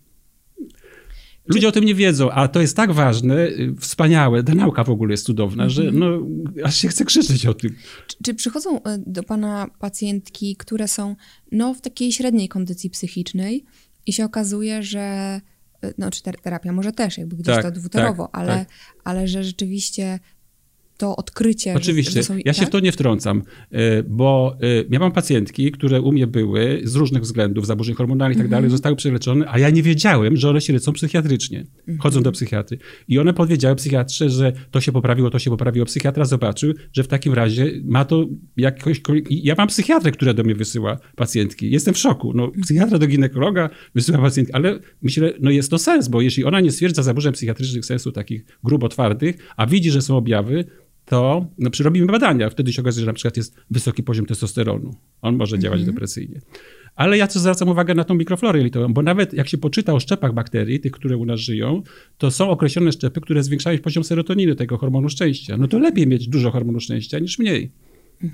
Ludzie 1.49 1.67
o 1.67 1.71
tym 1.71 1.83
nie 1.83 1.95
wiedzą, 1.95 2.31
a 2.31 2.47
to 2.47 2.61
jest 2.61 2.75
tak 2.75 2.91
ważne, 2.91 3.47
y, 3.47 3.75
wspaniałe, 3.79 4.43
ta 4.43 4.55
nauka 4.55 4.83
w 4.83 4.89
ogóle 4.89 5.11
jest 5.11 5.25
cudowna, 5.25 5.63
mm 5.63 5.69
-hmm. 5.69 5.75
że 5.75 5.83
mhm. 5.83 5.99
no, 5.99 6.25
aż 6.63 6.75
się 6.75 6.87
chce 6.87 7.05
krzyczeć 7.05 7.45
o 7.45 7.53
tym. 7.53 7.75
Czy, 8.07 8.17
czy, 8.23 8.33
przychodzą 8.33 8.77
y, 8.77 8.81
do 9.07 9.23
pana 9.23 9.67
pacjentki, 9.79 10.55
które 10.55 10.87
są 10.87 11.15
no, 11.51 11.73
w 11.73 11.81
takiej 11.81 12.11
średniej 12.11 12.47
kondycji 12.47 12.89
psychicznej 12.89 13.65
i 14.05 14.13
się 14.13 14.25
okazuje, 14.25 14.83
że 14.83 15.41
y, 15.83 15.93
no, 15.97 16.11
czy 16.11 16.21
terapia 16.23 16.71
może 16.71 16.91
też, 16.91 17.17
jakby 17.17 17.35
gdzieś 17.35 17.55
tak, 17.55 17.63
to 17.63 17.71
dwutorowo, 17.71 18.23
tak, 18.23 18.41
ale, 18.41 18.53
tak. 18.53 18.67
ale 19.03 19.27
że 19.27 19.43
rzeczywiście 19.43 20.19
to 20.99 21.15
odkrycie. 21.15 21.73
Oczywiście, 21.73 22.23
są, 22.23 22.37
ja 22.45 22.53
się 22.53 22.59
tak? 22.59 22.69
w 22.69 22.71
to 22.71 22.79
nie 22.79 22.91
wtrącam, 22.91 23.43
e, 23.71 24.03
bo 24.03 24.57
ja 24.89 24.99
mam 24.99 25.11
pacjentki, 25.11 25.71
które 25.71 26.01
u 26.01 26.11
mnie 26.11 26.27
były 26.27 26.81
z 26.83 26.95
różnych 26.95 27.23
względów, 27.23 27.65
zaburzeń 27.65 27.95
hormonalnych 27.95 28.37
i 28.37 28.41
tak 28.41 28.49
dalej, 28.49 28.65
mhm. 28.65 28.71
zostały 28.71 28.95
przeleczone, 28.95 29.45
a 29.49 29.59
ja 29.59 29.69
nie 29.69 29.83
wiedziałem, 29.83 30.37
że 30.37 30.49
one 30.49 30.61
się 30.61 30.73
lecą 30.73 30.93
psychiatrycznie. 30.93 31.59
Mhm. 31.59 31.97
Chodzą 31.99 32.23
do 32.23 32.31
psychiatry. 32.31 32.77
I 33.07 33.19
one 33.19 33.33
powiedziały 33.33 33.75
psychiatrze, 33.75 34.29
że 34.29 34.53
to 34.71 34.81
się 34.81 34.91
poprawiło, 34.91 35.29
to 35.29 35.39
się 35.39 35.49
poprawiło. 35.49 35.85
Psychiatra 35.85 36.25
zobaczył, 36.25 36.73
że 36.93 37.03
w 37.03 37.07
takim 37.07 37.33
razie 37.33 37.71
ma 37.83 38.05
to 38.05 38.25
jakoś... 38.57 39.01
Ja 39.29 39.55
mam 39.57 39.67
psychiatrę, 39.67 40.11
która 40.11 40.33
do 40.33 40.43
mnie 40.43 40.55
wysyła 40.55 40.99
pacjentki. 41.15 41.71
Jestem 41.71 41.93
w 41.93 41.97
szoku. 41.97 42.33
No, 42.35 42.51
psychiatra 42.61 42.99
do 42.99 43.07
ginekologa 43.07 43.69
wysyła 43.95 44.17
pacjentki, 44.17 44.53
ale 44.53 44.79
myślę, 45.01 45.33
no 45.41 45.51
jest 45.51 45.71
to 45.71 45.77
sens, 45.77 46.07
bo 46.07 46.21
jeśli 46.21 46.43
ona 46.43 46.59
nie 46.59 46.71
stwierdza 46.71 47.03
zaburzeń 47.03 47.33
psychiatrycznych 47.33 47.85
sensu 47.85 48.11
takich 48.11 48.45
grubo 48.63 48.89
twardych, 48.89 49.35
a 49.57 49.67
widzi, 49.67 49.91
że 49.91 50.01
są 50.01 50.17
objawy, 50.17 50.65
to 51.09 51.45
no, 51.57 51.69
robimy 51.79 52.07
badania. 52.07 52.49
Wtedy 52.49 52.73
się 52.73 52.81
okazuje, 52.81 53.01
że 53.01 53.07
na 53.07 53.13
przykład 53.13 53.37
jest 53.37 53.55
wysoki 53.71 54.03
poziom 54.03 54.25
testosteronu. 54.25 54.95
On 55.21 55.35
może 55.35 55.59
działać 55.59 55.79
mm 55.79 55.89
-hmm. 55.89 55.93
depresyjnie. 55.93 56.41
Ale 56.95 57.17
ja 57.17 57.27
też 57.27 57.37
zwracam 57.37 57.69
uwagę 57.69 57.95
na 57.95 58.03
tą 58.03 58.15
mikroflorę 58.15 58.59
jelitową, 58.59 58.93
bo 58.93 59.01
nawet 59.01 59.33
jak 59.33 59.49
się 59.49 59.57
poczyta 59.57 59.93
o 59.93 59.99
szczepach 59.99 60.33
bakterii, 60.33 60.79
tych, 60.79 60.91
które 60.91 61.17
u 61.17 61.25
nas 61.25 61.39
żyją, 61.39 61.81
to 62.17 62.31
są 62.31 62.49
określone 62.49 62.91
szczepy, 62.91 63.21
które 63.21 63.43
zwiększają 63.43 63.79
poziom 63.79 64.03
serotoniny, 64.03 64.55
tego 64.55 64.77
hormonu 64.77 65.09
szczęścia. 65.09 65.57
No 65.57 65.67
to 65.67 65.79
lepiej 65.79 66.07
mieć 66.07 66.27
dużo 66.27 66.51
hormonu 66.51 66.79
szczęścia 66.79 67.19
niż 67.19 67.39
mniej. 67.39 67.71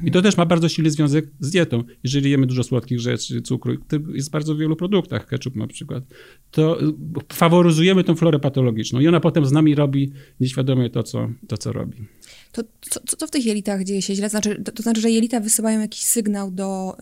I 0.03 0.11
to 0.11 0.21
też 0.21 0.37
ma 0.37 0.45
bardzo 0.45 0.69
silny 0.69 0.91
związek 0.91 1.25
z 1.39 1.51
dietą. 1.51 1.83
Jeżeli 2.03 2.31
jemy 2.31 2.47
dużo 2.47 2.63
słodkich 2.63 2.99
rzeczy, 2.99 3.41
cukru, 3.41 3.77
to 3.77 3.97
jest 4.13 4.31
bardzo 4.31 4.55
w 4.55 4.57
wielu 4.57 4.75
produktach, 4.75 5.27
ketchup 5.27 5.55
na 5.55 5.67
przykład, 5.67 6.03
to 6.51 6.79
faworyzujemy 7.33 8.03
tą 8.03 8.15
florę 8.15 8.39
patologiczną 8.39 8.99
i 8.99 9.07
ona 9.07 9.19
potem 9.19 9.45
z 9.45 9.51
nami 9.51 9.75
robi 9.75 10.11
nieświadomie 10.39 10.89
to, 10.89 11.03
co, 11.03 11.29
to, 11.47 11.57
co 11.57 11.71
robi. 11.71 11.97
To 12.51 12.63
co, 12.81 13.17
co 13.17 13.27
w 13.27 13.31
tych 13.31 13.45
jelitach 13.45 13.83
dzieje 13.83 14.01
się 14.01 14.15
źle? 14.15 14.29
Znaczy, 14.29 14.61
to, 14.63 14.71
to 14.71 14.83
znaczy, 14.83 15.01
że 15.01 15.11
jelita 15.11 15.39
wysyłają 15.39 15.79
jakiś 15.79 16.03
sygnał 16.03 16.51
do 16.51 16.97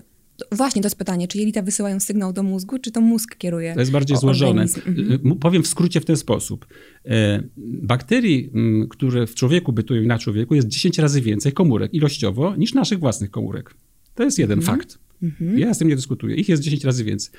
Właśnie 0.51 0.81
to 0.81 0.85
jest 0.85 0.95
pytanie, 0.95 1.27
czy 1.27 1.37
jelita 1.37 1.61
wysyłają 1.61 1.99
sygnał 1.99 2.33
do 2.33 2.43
mózgu, 2.43 2.79
czy 2.79 2.91
to 2.91 3.01
mózg 3.01 3.37
kieruje? 3.37 3.73
To 3.73 3.79
jest 3.79 3.91
bardziej 3.91 4.17
złożone. 4.17 4.61
Mhm. 4.61 5.39
Powiem 5.39 5.63
w 5.63 5.67
skrócie 5.67 6.01
w 6.01 6.05
ten 6.05 6.17
sposób. 6.17 6.65
E, 7.05 7.43
bakterii, 7.57 8.51
które 8.89 9.27
w 9.27 9.35
człowieku 9.35 9.73
bytują 9.73 10.01
i 10.01 10.07
na 10.07 10.19
człowieku, 10.19 10.55
jest 10.55 10.67
10 10.67 10.99
razy 10.99 11.21
więcej 11.21 11.51
komórek 11.51 11.93
ilościowo 11.93 12.55
niż 12.55 12.73
naszych 12.73 12.99
własnych 12.99 13.31
komórek. 13.31 13.73
To 14.15 14.23
jest 14.23 14.39
jeden 14.39 14.59
mhm. 14.59 14.77
fakt. 14.77 14.99
Mhm. 15.23 15.59
Ja 15.59 15.73
z 15.73 15.77
tym 15.77 15.87
nie 15.87 15.95
dyskutuję. 15.95 16.35
Ich 16.35 16.49
jest 16.49 16.63
10 16.63 16.83
razy 16.83 17.03
więcej. 17.03 17.33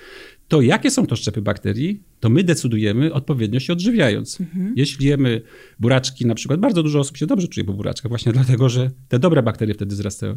To 0.49 0.61
jakie 0.61 0.91
są 0.91 1.07
to 1.07 1.17
szczepy 1.17 1.43
bakterii, 1.43 2.03
to 2.21 2.31
my 2.31 2.45
decydujemy 2.45 3.13
odpowiednio 3.13 3.61
się 3.61 3.73
odżywiając. 3.73 4.41
Mhm. 4.41 4.75
Jeśli 4.77 5.07
jemy 5.07 5.41
buraczki, 5.81 6.27
na 6.27 6.35
przykład, 6.35 6.61
bardzo 6.61 6.83
dużo 6.83 7.01
osób 7.01 7.17
się 7.17 7.27
dobrze 7.27 7.49
czuje 7.49 7.65
po 7.65 7.73
buraczkach, 7.73 8.09
właśnie 8.09 8.33
dlatego, 8.33 8.69
że 8.69 8.91
te 9.09 9.19
dobre 9.19 9.43
bakterie 9.43 9.75
wtedy 9.75 9.95
wzrastają. 9.95 10.37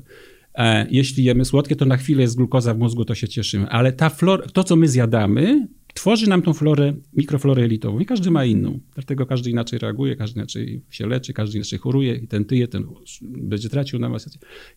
E, 0.57 0.87
jeśli 0.89 1.23
jemy 1.23 1.45
słodkie, 1.45 1.75
to 1.75 1.85
na 1.85 1.97
chwilę 1.97 2.21
jest 2.21 2.37
glukoza 2.37 2.73
w 2.73 2.77
mózgu, 2.77 3.05
to 3.05 3.15
się 3.15 3.27
cieszymy. 3.27 3.69
Ale 3.69 3.91
ta 3.91 4.09
flor, 4.09 4.51
to, 4.51 4.63
co 4.63 4.75
my 4.75 4.87
zjadamy, 4.87 5.67
tworzy 5.97 6.29
nam 6.29 6.41
tą 6.41 6.53
florę, 6.53 6.93
mikroflorę 7.13 7.63
elitową 7.63 7.99
i 7.99 8.05
każdy 8.05 8.31
ma 8.31 8.45
inną. 8.45 8.79
Dlatego 8.95 9.25
każdy 9.25 9.49
inaczej 9.49 9.79
reaguje, 9.79 10.15
każdy 10.15 10.39
inaczej 10.39 10.81
się 10.89 11.07
leczy, 11.07 11.33
każdy 11.33 11.57
inaczej 11.57 11.79
choruje 11.79 12.15
i 12.15 12.27
ten 12.27 12.45
tyje, 12.45 12.67
ten 12.67 12.85
będzie 13.21 13.69
tracił 13.69 13.99
na 13.99 14.09
masę. 14.09 14.29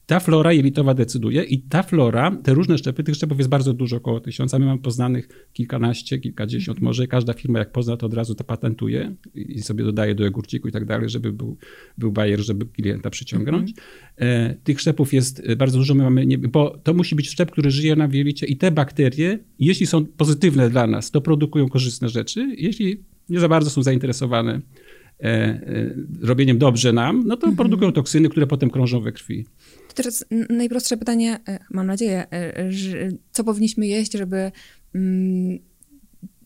Ta 0.07 0.21
flora 0.21 0.53
jelitowa 0.53 0.95
decyduje 0.95 1.43
i 1.43 1.59
ta 1.59 1.83
flora, 1.83 2.37
te 2.43 2.55
różne 2.55 2.79
szczepy, 2.79 3.05
tych 3.05 3.15
szczepów 3.15 3.39
jest 3.39 3.51
bardzo 3.51 3.73
dużo, 3.73 3.97
około 3.97 4.21
tysiąca. 4.21 4.59
My 4.59 4.67
mamy 4.67 4.81
poznanych 4.81 5.29
kilkanaście, 5.53 6.19
kilkadziesiąt 6.19 6.79
mm 6.79 6.85
może. 6.85 7.07
Każda 7.07 7.33
firma 7.33 7.59
jak 7.59 7.73
pozna, 7.73 7.97
to 7.97 8.07
od 8.07 8.15
razu 8.15 8.35
to 8.35 8.45
patentuje 8.45 9.15
i 9.35 9.63
sobie 9.63 9.85
dodaje 9.85 10.15
do 10.15 10.25
jogurciku 10.25 10.69
i 10.69 10.73
tak 10.73 10.85
dalej, 10.85 11.09
żeby 11.09 11.33
był, 11.33 11.57
był 11.99 12.13
bajer, 12.13 12.41
żeby 12.41 12.67
klienta 12.67 13.11
przyciągnąć. 13.11 13.73
Mm. 14.17 14.55
Tych 14.65 14.81
szczepów 14.81 15.13
jest 15.13 15.55
bardzo 15.57 15.79
dużo. 15.79 15.95
My 15.95 16.03
mamy, 16.03 16.27
nie, 16.27 16.39
bo 16.39 16.79
to 16.83 16.95
musi 16.95 17.15
być 17.15 17.31
szczep, 17.31 17.51
który 17.51 17.71
żyje 17.71 17.97
na 17.97 18.09
wielicie 18.09 18.47
i 18.47 18.57
te 18.57 18.71
bakterie, 18.71 19.39
jeśli 19.59 19.87
są 19.87 20.07
pozytywne 20.07 20.71
dla 20.71 20.87
nas, 20.87 21.10
to 21.11 21.21
produkują 21.21 21.69
korzystne 21.69 22.09
rzeczy. 22.09 22.55
Jeśli 22.59 23.03
nie 23.29 23.41
za 23.41 23.49
bardzo 23.49 23.71
są 23.71 23.83
zainteresowane 23.83 24.61
e, 25.21 25.25
e, 25.25 25.95
robieniem 26.23 26.59
dobrze 26.59 26.93
nam, 26.93 27.25
no 27.27 27.37
to 27.37 27.47
mhm. 27.47 27.57
produkują 27.57 27.93
toksyny, 27.93 28.29
które 28.29 28.47
potem 28.47 28.71
krążą 28.71 29.01
we 29.01 29.13
krwi. 29.13 29.47
To 29.89 29.95
teraz 29.95 30.25
najprostsze 30.51 30.97
pytanie, 30.97 31.39
e, 31.49 31.59
mam 31.71 31.87
nadzieję, 31.87 32.27
co 33.33 33.45
powinniśmy 33.45 33.87
jeść, 33.87 34.13
żeby 34.13 34.53
mm, 34.95 35.59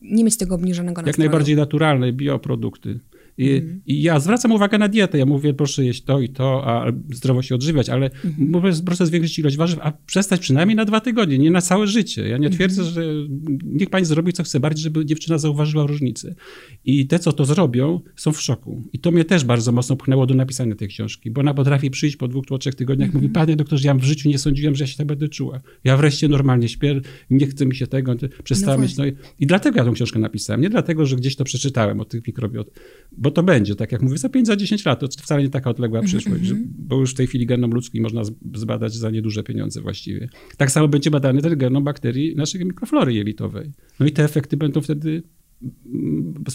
nie 0.02 0.25
mieć 0.25 0.37
tego 0.37 0.54
obniżonego 0.54 1.02
nastroju? 1.02 1.11
Jak 1.11 1.18
najbardziej 1.18 1.56
naturalne 1.56 2.12
bioprodukty. 2.12 3.00
I, 3.38 3.50
mm. 3.50 3.81
I, 3.87 4.03
ja 4.03 4.21
zwracam 4.21 4.53
uwagę 4.53 4.79
na 4.79 4.88
dietę. 4.88 5.19
Ja 5.19 5.26
mówię, 5.26 5.55
proszę 5.55 5.85
jeść 5.85 6.05
to 6.05 6.21
i 6.21 6.29
to, 6.29 6.62
a 6.67 6.93
zdrowo 7.12 7.43
się 7.43 7.55
odżywiać, 7.55 7.88
ale 7.88 8.11
mm. 8.25 8.50
mówię, 8.50 8.71
proszę 8.87 9.07
zwiększyć 9.07 9.38
ilość 9.38 9.57
warzyw, 9.57 9.79
a 9.83 9.93
przestać 10.07 10.41
przynajmniej 10.41 10.76
na 10.76 10.85
dwa 10.85 11.00
tygodnie, 11.00 11.38
nie 11.38 11.50
na 11.50 11.61
całe 11.61 11.87
życie. 11.87 12.29
Ja 12.29 12.38
nie 12.38 12.50
twierdzę, 12.50 12.83
mm. 12.83 12.95
że 12.95 13.03
niech 13.64 13.91
pani 13.91 14.07
zrobi 14.07 14.33
co 14.33 14.43
chce, 14.43 14.61
bardziej, 14.61 14.83
żeby 14.83 15.07
dziewczyna 15.07 15.38
zauważyła 15.38 15.87
różnicę. 15.87 16.35
I 16.85 17.07
te, 17.07 17.19
co 17.19 17.33
to 17.33 17.45
zrobią, 17.45 18.00
są 18.17 18.33
w 18.33 18.41
szoku. 18.41 18.83
I 18.93 18.99
to 18.99 19.11
mnie 19.11 19.25
też 19.25 19.45
bardzo 19.45 19.73
mocno 19.73 19.97
pchnęło 19.97 20.26
do 20.26 20.35
napisania 20.35 20.75
tej 20.75 20.88
książki, 20.88 21.31
bo 21.31 21.41
ona 21.41 21.55
potrafi 21.55 21.91
przyjść 21.91 22.17
po 22.17 22.29
dwóch, 22.29 22.45
trzech 22.61 22.75
tygodniach 22.75 23.09
mm. 23.09 23.23
mówi, 23.23 23.33
panie 23.33 23.57
doktorze, 23.57 23.88
ja 23.88 23.95
w 23.95 24.05
życiu 24.05 24.29
nie 24.29 24.38
sądziłem, 24.38 24.75
że 24.75 24.85
ja 24.85 24.88
się 24.88 24.97
tak 24.97 25.07
będę 25.07 25.29
czuła. 25.29 25.61
Ja 25.85 25.97
wreszcie 25.97 26.29
normalnie 26.29 26.69
śpię, 26.69 27.00
nie 27.31 27.47
chce 27.47 27.67
mi 27.67 27.75
się 27.75 27.87
tego, 27.87 28.14
przestałem 28.45 28.81
no 28.81 28.87
mieć. 28.87 28.97
No 28.97 29.07
i, 29.07 29.12
I 29.41 29.47
dlatego 29.47 29.79
ja 29.79 29.85
tą 29.85 29.93
książkę 29.93 30.19
napisałem. 30.19 30.61
Nie 30.61 30.71
dlatego, 30.71 31.07
że 31.07 31.17
gdzieś 31.17 31.37
to 31.37 31.45
przeczytałem 31.45 32.00
o 32.00 32.05
tych 32.05 32.26
mikrobiot, 32.26 32.71
bo 33.25 33.31
to 33.31 33.43
będzie, 33.43 33.75
tak 33.75 33.93
jak 33.93 34.02
mówię, 34.02 34.19
za 34.19 34.28
5, 34.28 34.47
za 34.47 34.57
10 34.57 34.85
lat. 34.85 35.00
To 35.00 35.07
wcale 35.07 35.43
nie 35.43 35.49
taka 35.49 35.71
odległa 35.71 35.99
mhm, 35.99 36.09
przyszłość, 36.09 36.50
mm 36.50 36.62
-hmm. 36.62 36.66
bo 36.78 37.00
już 37.00 37.11
w 37.11 37.14
tej 37.14 37.26
chwili 37.26 37.47
genom 37.47 37.71
ludzki 37.71 38.00
można 38.00 38.23
zbadać 38.54 38.95
za 38.95 39.11
nieduże 39.11 39.43
pieniądze 39.43 39.81
właściwie. 39.81 40.28
Tak 40.57 40.71
samo 40.71 40.88
będzie 40.88 41.11
badany 41.11 41.43
ten 41.43 41.59
genom 41.59 41.85
bakterii 41.85 42.37
naszej 42.37 42.64
mikroflory 42.64 43.14
jelitowej. 43.14 43.73
No 44.00 44.07
i 44.07 44.12
te 44.12 44.25
efekty 44.25 44.57
będą 44.57 44.81
wtedy 44.81 45.23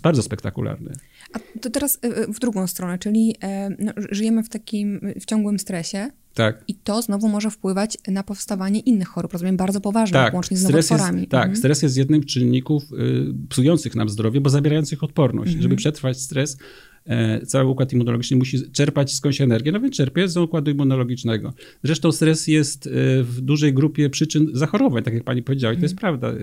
bardzo 0.03 0.24
spektakularne. 0.24 0.91
A 1.34 1.39
to 1.62 1.70
teraz 1.70 2.00
y, 2.06 2.08
y, 2.08 2.27
w 2.34 2.39
drugą 2.39 2.68
stronę, 2.68 2.98
czyli 2.98 3.36
e, 3.44 3.70
no, 3.79 3.91
żyjemy 4.12 4.44
w 4.44 4.50
takim 4.50 5.00
w 5.22 5.25
ciągłym 5.25 5.60
stresie. 5.60 6.10
Tak. 6.34 6.63
I 6.68 6.75
to 6.75 7.01
znowu 7.01 7.29
może 7.29 7.51
wpływać 7.51 7.98
na 8.08 8.24
powstawanie 8.24 8.79
innych 8.79 9.08
chorób, 9.08 9.34
rozumiem, 9.34 9.58
bardzo 9.58 9.82
poważnych, 9.82 10.22
tak. 10.22 10.34
łącznie 10.34 10.58
z 10.58 10.63
nowotworami. 10.63 11.20
Jest, 11.20 11.32
tak, 11.32 11.41
mhm. 11.41 11.58
stres 11.58 11.82
jest 11.82 11.98
jednym 11.98 12.24
z 12.24 12.25
czynników 12.25 12.84
y, 12.94 13.34
psujących 13.50 13.96
nam 13.96 14.10
zdrowie, 14.10 14.41
bo 14.41 14.50
zabierających 14.50 15.03
odporność. 15.03 15.48
Mhm. 15.48 15.62
Żeby 15.62 15.75
przetrwać 15.75 16.22
stres, 16.22 16.58
e, 17.06 17.46
cały 17.46 17.70
układ 17.70 17.94
immunologiczny 17.94 18.38
musi 18.38 18.72
czerpać 18.72 19.13
skądś 19.13 19.41
energię, 19.41 19.72
no 19.72 19.79
więc 19.79 19.96
czerpie 19.96 20.27
z 20.27 20.38
układu 20.38 20.72
immunologicznego. 20.72 21.53
Zresztą 21.84 22.12
stres 22.12 22.48
jest 22.48 22.88
e, 22.88 22.89
w 23.24 23.41
dużej 23.41 23.74
grupie 23.74 24.10
przyczyn 24.10 24.48
zachorowań, 24.53 25.03
tak 25.03 25.13
jak 25.13 25.24
pani 25.24 25.44
powiedziała, 25.44 25.74
i 25.74 25.77
to 25.77 25.84
jest 25.84 25.96
mhm. 25.96 26.20
prawda. 26.20 26.39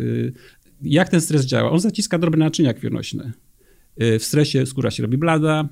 Jak 0.83 1.09
ten 1.09 1.21
stres 1.21 1.47
działa? 1.47 1.71
On 1.71 1.80
zaciska 1.80 2.18
drobne 2.18 2.45
naczynia 2.45 2.75
krwionośne. 2.75 3.33
W 3.99 4.23
stresie 4.25 4.66
skóra 4.66 4.90
się 4.90 5.02
robi 5.02 5.18
blada, 5.18 5.68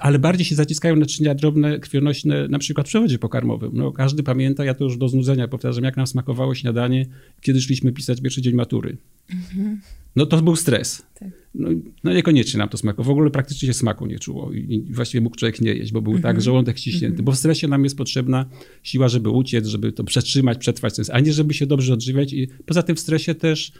ale 0.00 0.18
bardziej 0.18 0.44
się 0.44 0.54
zaciskają 0.54 0.96
naczynia 0.96 1.34
drobne, 1.34 1.78
krwionośne, 1.78 2.48
na 2.48 2.58
przykład 2.58 2.86
w 2.86 2.90
przewodzie 2.90 3.18
pokarmowym. 3.18 3.70
No, 3.74 3.92
każdy 3.92 4.22
pamięta, 4.22 4.64
ja 4.64 4.74
to 4.74 4.84
już 4.84 4.96
do 4.96 5.08
znudzenia 5.08 5.48
powtarzam, 5.48 5.84
jak 5.84 5.96
nam 5.96 6.06
smakowało 6.06 6.54
śniadanie, 6.54 7.06
kiedy 7.40 7.60
szliśmy 7.60 7.92
pisać 7.92 8.20
pierwszy 8.20 8.42
dzień 8.42 8.54
matury. 8.54 8.96
Mhm. 9.30 9.80
No 10.16 10.26
to 10.26 10.42
był 10.42 10.56
stres. 10.56 11.02
Tak. 11.14 11.28
No, 11.54 11.68
no, 12.04 12.12
niekoniecznie 12.12 12.58
nam 12.58 12.68
to 12.68 12.78
smakowało. 12.78 13.14
W 13.14 13.18
ogóle 13.18 13.30
praktycznie 13.30 13.66
się 13.66 13.74
smaku 13.74 14.06
nie 14.06 14.18
czuło 14.18 14.52
i 14.52 14.86
właściwie 14.90 15.20
mógł 15.20 15.36
człowiek 15.36 15.60
nie 15.60 15.74
jeść, 15.74 15.92
bo 15.92 16.02
był 16.02 16.12
tak 16.12 16.24
mhm. 16.24 16.40
żołądek 16.40 16.78
ściśnięty. 16.78 17.06
Mhm. 17.06 17.24
Bo 17.24 17.32
w 17.32 17.38
stresie 17.38 17.68
nam 17.68 17.84
jest 17.84 17.96
potrzebna 17.96 18.46
siła, 18.82 19.08
żeby 19.08 19.30
uciec, 19.30 19.66
żeby 19.66 19.92
to 19.92 20.04
przetrzymać, 20.04 20.58
przetrwać, 20.58 20.94
a 21.12 21.20
nie 21.20 21.32
żeby 21.32 21.54
się 21.54 21.66
dobrze 21.66 21.92
odżywiać. 21.94 22.32
I 22.32 22.48
poza 22.66 22.82
tym 22.82 22.96
w 22.96 23.00
stresie 23.00 23.34
też 23.34 23.72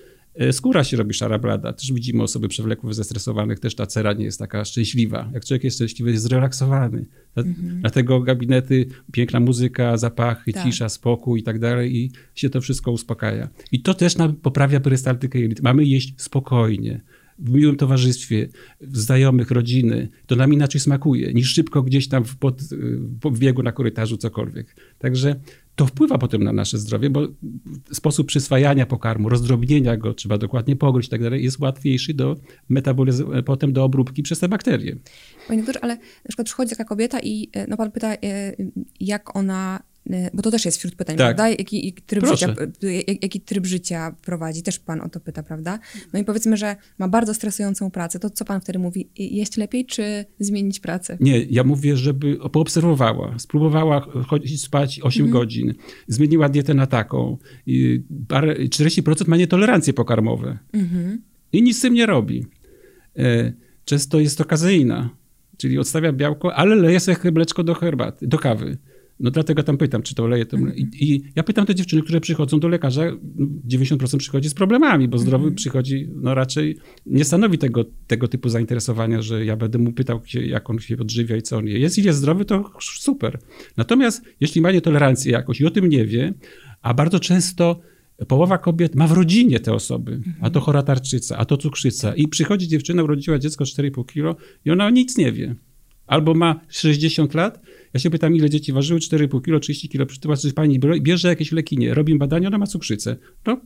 skóra 0.52 0.84
się 0.84 0.96
robi 0.96 1.14
szara 1.14 1.38
blada. 1.38 1.72
Też 1.72 1.92
widzimy 1.92 2.22
osoby 2.22 2.48
przewlekłych, 2.48 2.94
zestresowanych, 2.94 3.60
też 3.60 3.74
ta 3.74 3.86
cera 3.86 4.12
nie 4.12 4.24
jest 4.24 4.38
taka 4.38 4.64
szczęśliwa. 4.64 5.30
Jak 5.34 5.44
człowiek 5.44 5.64
jest 5.64 5.76
szczęśliwy, 5.76 6.10
jest 6.10 6.24
zrelaksowany. 6.24 7.04
Mhm. 7.36 7.80
Dlatego 7.80 8.20
gabinety, 8.20 8.86
piękna 9.12 9.40
muzyka, 9.40 9.96
zapachy, 9.96 10.52
tak. 10.52 10.64
cisza, 10.64 10.88
spokój 10.88 11.40
i 11.40 11.42
tak 11.42 11.58
dalej 11.58 11.96
i 11.96 12.10
się 12.34 12.50
to 12.50 12.60
wszystko 12.60 12.92
uspokaja. 12.92 13.48
I 13.72 13.82
to 13.82 13.94
też 13.94 14.16
nam 14.16 14.34
poprawia 14.36 14.80
perystaltykę 14.80 15.40
jelit. 15.40 15.62
Mamy 15.62 15.84
jeść 15.84 16.14
spokojnie 16.16 17.00
w 17.38 17.50
miłym 17.50 17.76
towarzystwie, 17.76 18.48
znajomych, 18.80 19.50
rodziny, 19.50 20.08
to 20.26 20.36
nam 20.36 20.52
inaczej 20.52 20.80
smakuje, 20.80 21.32
niż 21.34 21.54
szybko 21.54 21.82
gdzieś 21.82 22.08
tam 22.08 22.24
w, 22.24 22.36
pod, 22.36 22.62
w 23.24 23.38
biegu 23.38 23.62
na 23.62 23.72
korytarzu 23.72 24.16
cokolwiek. 24.16 24.76
Także 24.98 25.40
to 25.76 25.86
wpływa 25.86 26.18
potem 26.18 26.44
na 26.44 26.52
nasze 26.52 26.78
zdrowie, 26.78 27.10
bo 27.10 27.28
sposób 27.92 28.26
przyswajania 28.26 28.86
pokarmu, 28.86 29.28
rozdrobnienia 29.28 29.96
go, 29.96 30.14
trzeba 30.14 30.38
dokładnie 30.38 30.76
pogryźć 30.76 31.08
i 31.08 31.10
tak 31.10 31.22
dalej, 31.22 31.44
jest 31.44 31.58
łatwiejszy 31.58 32.14
do 32.14 32.36
metabolizmu, 32.68 33.30
potem 33.46 33.72
do 33.72 33.84
obróbki 33.84 34.22
przez 34.22 34.38
te 34.38 34.48
bakterie. 34.48 34.96
Panie 35.48 35.62
doktorze, 35.62 35.84
ale 35.84 35.96
na 35.96 36.28
przykład 36.28 36.46
przychodzi 36.46 36.70
taka 36.70 36.84
kobieta 36.84 37.20
i 37.20 37.48
e, 37.52 37.66
no 37.66 37.76
pan 37.76 37.90
pyta, 37.90 38.14
e, 38.14 38.18
jak 39.00 39.36
ona 39.36 39.82
E, 39.82 39.91
bo 40.35 40.42
to 40.42 40.50
też 40.50 40.64
jest 40.64 40.78
wśród 40.78 40.94
pytań, 40.94 41.16
tak. 41.16 41.26
prawda? 41.26 41.49
Jaki, 41.49 41.87
jaki, 41.87 42.02
tryb 42.02 42.26
życia, 42.26 42.54
jaki 43.23 43.40
tryb 43.40 43.66
życia 43.66 44.14
prowadzi? 44.23 44.62
Też 44.62 44.78
pan 44.78 45.00
o 45.00 45.09
to 45.09 45.21
pyta, 45.21 45.42
prawda? 45.42 45.78
No 46.12 46.21
i 46.21 46.25
powiedzmy, 46.25 46.56
że 46.56 46.76
ma 46.99 47.09
bardzo 47.09 47.35
stresującą 47.35 47.90
pracę. 47.90 48.18
To 48.18 48.30
co 48.30 48.44
pan 48.44 48.61
wtedy 48.61 48.78
mówi? 48.78 49.09
Jeść 49.16 49.56
lepiej, 49.56 49.87
czy 49.87 50.25
zmienić 50.38 50.80
pracę? 50.80 51.16
Nie, 51.21 51.42
ja 51.42 51.64
mówię, 51.64 51.97
żeby 51.97 52.38
poobserwowała. 52.52 53.38
Spróbowała 53.38 54.00
chodzić 54.00 54.62
spać 54.62 55.00
8 55.02 55.25
mhm. 55.25 55.40
godzin. 55.40 55.75
Zmieniła 56.09 56.49
dietę 56.49 56.75
na 56.75 56.87
taką. 56.87 57.38
I 57.66 58.02
40% 58.28 59.28
ma 59.28 59.37
nietolerancje 59.37 59.92
pokarmowe. 59.92 60.59
Mhm. 60.73 61.23
I 61.52 61.62
nic 61.62 61.78
z 61.78 61.80
tym 61.80 61.94
nie 61.94 62.06
robi. 62.06 62.47
E, 63.18 63.52
często 63.85 64.21
jest 64.21 64.38
to 64.38 64.44
kazeina, 64.44 65.11
czyli 65.56 65.78
odstawia 65.78 66.12
białko, 66.12 66.54
ale 66.54 66.75
leje 66.75 67.00
sobie 67.00 67.30
mleczko 67.32 67.64
do 67.64 67.75
herbaty, 67.75 68.26
do 68.26 68.38
kawy. 68.38 68.78
No 69.22 69.30
dlatego 69.30 69.62
tam 69.62 69.78
pytam, 69.78 70.02
czy 70.02 70.14
to 70.14 70.26
leje. 70.26 70.46
To... 70.46 70.56
I, 70.56 70.88
I, 71.00 71.22
ja 71.36 71.42
pytam 71.42 71.66
te 71.66 71.74
dziewczyny, 71.74 72.02
które 72.02 72.20
przychodzą 72.20 72.60
do 72.60 72.68
lekarza, 72.68 73.02
90% 73.68 74.16
przychodzi 74.16 74.48
z 74.48 74.54
problemami, 74.54 75.08
bo 75.08 75.18
zdrowy 75.18 75.44
mhm. 75.44 75.54
przychodzi, 75.54 76.08
no 76.14 76.34
raczej 76.34 76.76
nie 77.06 77.24
stanowi 77.24 77.58
tego, 77.58 77.84
tego 78.06 78.28
typu 78.28 78.48
zainteresowania, 78.48 79.22
że 79.22 79.44
ja 79.44 79.56
będę 79.56 79.78
mu 79.78 79.92
pytał, 79.92 80.20
jak 80.34 80.70
on 80.70 80.78
się 80.78 80.96
odżywia 80.98 81.36
i 81.36 81.42
co 81.42 81.56
on 81.56 81.66
je. 81.66 81.78
Jest 81.78 81.98
ile 81.98 82.12
zdrowy, 82.12 82.44
to 82.44 82.70
super. 82.80 83.38
Natomiast 83.76 84.22
jeśli 84.40 84.60
ma 84.60 84.72
nietolerancję 84.72 85.32
jakoś 85.32 85.60
i 85.60 85.66
o 85.66 85.70
tym 85.70 85.88
nie 85.88 86.06
wie, 86.06 86.34
a 86.82 86.94
bardzo 86.94 87.20
często 87.20 87.80
Połowa 88.28 88.58
kobiet 88.58 88.94
ma 88.94 89.06
w 89.06 89.12
rodzinie 89.12 89.60
te 89.60 89.72
osoby, 89.72 90.20
a 90.40 90.50
to 90.50 90.60
chora 90.60 90.82
tarczyca, 90.82 91.36
a 91.36 91.44
to 91.44 91.56
cukrzyca. 91.56 92.14
I 92.14 92.28
przychodzi 92.28 92.68
dziewczyna, 92.68 93.02
urodziła 93.02 93.38
dziecko 93.38 93.64
4,5 93.64 94.06
kilo 94.06 94.36
i 94.64 94.70
ona 94.70 94.90
nic 94.90 95.18
nie 95.18 95.32
wie. 95.32 95.54
Albo 96.06 96.35
ma 96.35 96.61
60 96.68 97.35
lat, 97.35 97.61
ja 97.94 98.00
się 98.00 98.11
pytam, 98.11 98.37
ile 98.37 98.50
dzieci 98.50 98.73
ważyły, 98.73 99.00
4,5 99.00 99.44
kilo, 99.44 99.61
30 99.61 99.88
kilo, 99.88 100.06
przytyła, 100.06 100.37
czy 100.37 100.52
pani 100.52 100.80
bierze 101.00 101.28
jakieś 101.28 101.52
leki? 101.52 101.78
Nie, 101.78 101.94
robimy 101.94 102.18
badania, 102.18 102.49
ona 102.49 102.59
ma 102.59 102.66
cukrzycę. 102.66 103.16
No, 103.47 103.61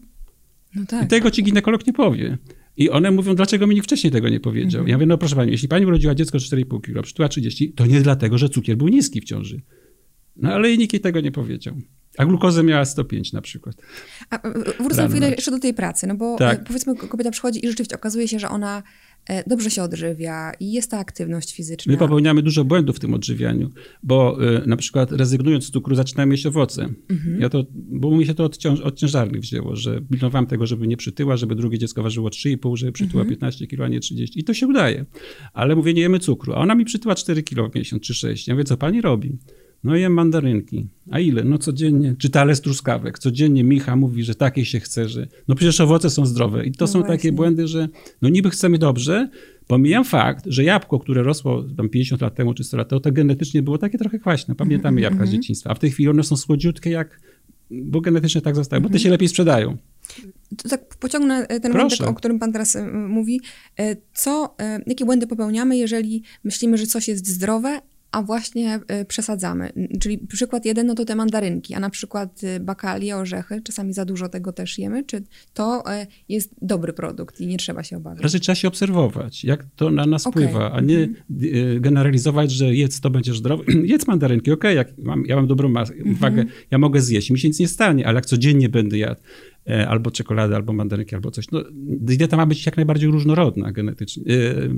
no 0.74 0.86
tak. 0.86 1.04
I 1.04 1.08
tego 1.08 1.30
ci 1.30 1.42
ginekolog 1.42 1.86
nie 1.86 1.92
powie. 1.92 2.38
I 2.76 2.90
one 2.90 3.10
mówią, 3.10 3.34
dlaczego 3.34 3.66
mi 3.66 3.74
nikt 3.74 3.86
wcześniej 3.86 4.12
tego 4.12 4.28
nie 4.28 4.40
powiedział. 4.40 4.80
Mhm. 4.80 4.88
Ja 4.88 4.96
mówię, 4.96 5.06
no 5.06 5.18
proszę 5.18 5.36
pani, 5.36 5.52
jeśli 5.52 5.68
pani 5.68 5.86
urodziła 5.86 6.14
dziecko 6.14 6.38
4,5 6.38 6.80
kilo, 6.80 7.02
przytyła 7.02 7.28
30, 7.28 7.72
to 7.72 7.86
nie 7.86 8.00
dlatego, 8.00 8.38
że 8.38 8.48
cukier 8.48 8.76
był 8.76 8.88
niski 8.88 9.20
w 9.20 9.24
ciąży. 9.24 9.62
No 10.36 10.52
ale 10.52 10.72
i 10.72 10.78
nikt 10.78 10.92
jej 10.92 11.00
tego 11.00 11.20
nie 11.20 11.32
powiedział. 11.32 11.74
A 12.18 12.26
glukozę 12.26 12.62
miała 12.62 12.84
105 12.84 13.32
na 13.32 13.40
przykład. 13.40 13.76
A, 14.30 14.38
wrócę 14.80 14.96
Rano 14.96 15.08
chwilę 15.08 15.30
jeszcze 15.30 15.50
do 15.50 15.58
tej 15.58 15.74
pracy, 15.74 16.06
no 16.06 16.14
bo 16.14 16.36
tak. 16.36 16.64
powiedzmy 16.64 16.96
kobieta 16.96 17.30
przychodzi 17.30 17.64
i 17.64 17.68
rzeczywiście 17.68 17.96
okazuje 17.96 18.28
się, 18.28 18.38
że 18.38 18.48
ona 18.48 18.82
E, 18.82 18.82
dobrze 19.46 19.70
się 19.70 19.82
odżywia 19.82 20.52
i 20.60 20.72
jest 20.72 20.90
ta 20.90 20.98
aktywność 20.98 21.54
fizyczna. 21.54 21.92
My 21.92 21.98
popełniamy 21.98 22.42
dużo 22.42 22.64
błędów 22.64 22.96
w 22.96 23.00
tym 23.00 23.14
odżywianiu, 23.14 23.70
bo 24.02 24.38
y, 24.62 24.66
na 24.66 24.76
przykład 24.76 25.12
rezygnując 25.12 25.64
z 25.64 25.70
cukru 25.70 25.94
zaczynamy 25.94 26.34
jeść 26.34 26.46
owoce. 26.46 26.88
Mhm. 27.08 27.40
Ja 27.40 27.48
to, 27.48 27.64
bo 27.74 28.16
mi 28.16 28.26
się 28.26 28.34
to 28.34 28.44
od, 28.44 28.56
ciąż, 28.56 28.80
od 28.80 28.96
ciężarnych 28.96 29.40
wzięło, 29.40 29.76
że 29.76 30.00
pilnowałem 30.00 30.46
tego, 30.46 30.66
żeby 30.66 30.86
nie 30.86 30.96
przytyła, 30.96 31.36
żeby 31.36 31.54
drugie 31.54 31.78
dziecko 31.78 32.02
ważyło 32.02 32.28
3,5, 32.28 32.76
żeby 32.76 32.92
przytyła 32.92 33.22
mhm. 33.22 33.30
15 33.30 33.66
kg, 33.66 33.84
a 33.84 33.88
nie 33.88 34.00
30. 34.00 34.40
I 34.40 34.44
to 34.44 34.54
się 34.54 34.66
udaje. 34.66 35.04
Ale 35.52 35.76
mówię, 35.76 35.94
nie 35.94 36.02
jemy 36.02 36.18
cukru. 36.18 36.52
A 36.52 36.56
ona 36.56 36.74
mi 36.74 36.84
przytyła 36.84 37.14
4 37.14 37.42
kg 37.42 37.72
w 37.72 37.74
miesiąc 37.74 38.02
czy 38.02 38.14
6. 38.14 38.48
Ja 38.48 38.54
mówię, 38.54 38.64
co 38.64 38.76
pani 38.76 39.00
robi? 39.00 39.38
No 39.86 39.96
jem 39.96 40.12
mandarynki. 40.12 40.86
A 41.10 41.20
ile? 41.20 41.44
No 41.44 41.58
codziennie. 41.58 42.14
Czy 42.18 42.30
talerz 42.30 42.60
truskawek. 42.60 43.18
Codziennie 43.18 43.64
Micha 43.64 43.96
mówi, 43.96 44.24
że 44.24 44.34
takiej 44.34 44.64
się 44.64 44.80
chce, 44.80 45.08
że... 45.08 45.26
No 45.48 45.54
przecież 45.54 45.80
owoce 45.80 46.10
są 46.10 46.26
zdrowe. 46.26 46.66
I 46.66 46.72
to 46.72 46.84
no 46.84 46.86
są 46.86 46.98
właśnie. 46.98 47.16
takie 47.16 47.32
błędy, 47.32 47.68
że 47.68 47.88
no 48.22 48.28
niby 48.28 48.50
chcemy 48.50 48.78
dobrze, 48.78 49.28
pomijam 49.66 50.04
fakt, 50.04 50.44
że 50.48 50.64
jabłko, 50.64 50.98
które 50.98 51.22
rosło 51.22 51.64
tam 51.76 51.88
50 51.88 52.22
lat 52.22 52.34
temu 52.34 52.54
czy 52.54 52.64
100 52.64 52.76
lat 52.76 52.88
temu, 52.88 53.00
to 53.00 53.12
genetycznie 53.12 53.62
było 53.62 53.78
takie 53.78 53.98
trochę 53.98 54.18
kwaśne. 54.18 54.54
Pamiętamy 54.54 55.00
jabłka 55.00 55.22
mm 55.22 55.28
-hmm. 55.34 55.36
z 55.36 55.40
dzieciństwa. 55.40 55.70
A 55.70 55.74
w 55.74 55.78
tej 55.78 55.90
chwili 55.90 56.08
one 56.08 56.22
są 56.22 56.36
słodziutkie 56.36 56.90
jak... 56.90 57.20
Bo 57.70 58.00
genetycznie 58.00 58.40
tak 58.40 58.54
zostały, 58.54 58.82
bo 58.82 58.88
te 58.88 58.98
się 58.98 59.10
lepiej 59.10 59.28
sprzedają. 59.28 59.76
To 60.56 60.68
tak 60.68 60.96
pociągnę 60.96 61.46
ten 61.46 61.72
Proszę. 61.72 61.96
wątek, 61.96 62.08
o 62.08 62.14
którym 62.14 62.38
pan 62.38 62.52
teraz 62.52 62.76
e, 62.76 62.86
mówi. 62.92 63.40
E, 63.78 63.96
co, 64.14 64.54
e, 64.60 64.80
jakie 64.86 65.04
błędy 65.04 65.26
popełniamy, 65.26 65.76
jeżeli 65.76 66.22
myślimy, 66.44 66.78
że 66.78 66.86
coś 66.86 67.08
jest 67.08 67.26
zdrowe, 67.26 67.80
a 68.16 68.22
właśnie 68.22 68.80
y, 69.00 69.04
przesadzamy. 69.04 69.72
Czyli 70.00 70.18
przykład 70.18 70.64
jeden, 70.64 70.86
no 70.86 70.94
to 70.94 71.04
te 71.04 71.14
mandarynki, 71.14 71.74
a 71.74 71.80
na 71.80 71.90
przykład 71.90 72.42
y, 72.44 72.60
bakalie, 72.60 73.16
orzechy, 73.16 73.60
czasami 73.64 73.92
za 73.92 74.04
dużo 74.04 74.28
tego 74.28 74.52
też 74.52 74.78
jemy, 74.78 75.04
czy 75.04 75.22
to 75.54 75.82
y, 76.02 76.06
jest 76.28 76.54
dobry 76.62 76.92
produkt 76.92 77.40
i 77.40 77.46
nie 77.46 77.58
trzeba 77.58 77.82
się 77.82 77.96
obawiać? 77.96 78.22
Raczej 78.22 78.40
trzeba 78.40 78.56
się 78.56 78.68
obserwować, 78.68 79.44
jak 79.44 79.64
to 79.76 79.90
na 79.90 80.06
nas 80.06 80.26
okay. 80.26 80.42
wpływa, 80.42 80.72
a 80.72 80.80
nie 80.80 80.98
mhm. 80.98 81.80
generalizować, 81.80 82.50
że 82.50 82.74
jedz 82.74 83.00
to 83.00 83.10
będziesz 83.10 83.38
zdrowy. 83.38 83.64
jedz 83.94 84.06
mandarynki, 84.06 84.52
okej, 84.52 84.78
okay, 84.78 84.94
ja 85.26 85.36
mam 85.36 85.46
dobrą 85.46 85.68
mhm. 85.68 86.14
wagę, 86.14 86.44
ja 86.70 86.78
mogę 86.78 87.00
zjeść, 87.00 87.30
mi 87.30 87.38
się 87.38 87.48
nic 87.48 87.60
nie 87.60 87.68
stanie, 87.68 88.06
ale 88.06 88.14
jak 88.14 88.26
codziennie 88.26 88.68
będę 88.68 88.98
jadł, 88.98 89.20
E, 89.20 89.55
albo 89.66 90.10
czekolady, 90.10 90.56
albo 90.56 90.72
mandarynki, 90.72 91.14
albo 91.14 91.30
coś. 91.30 91.50
No, 91.50 91.64
dieta 91.86 92.36
ma 92.36 92.46
być 92.46 92.66
jak 92.66 92.76
najbardziej 92.76 93.10
różnorodna 93.10 93.72
genetycznie. 93.72 94.22
E, 94.26 94.68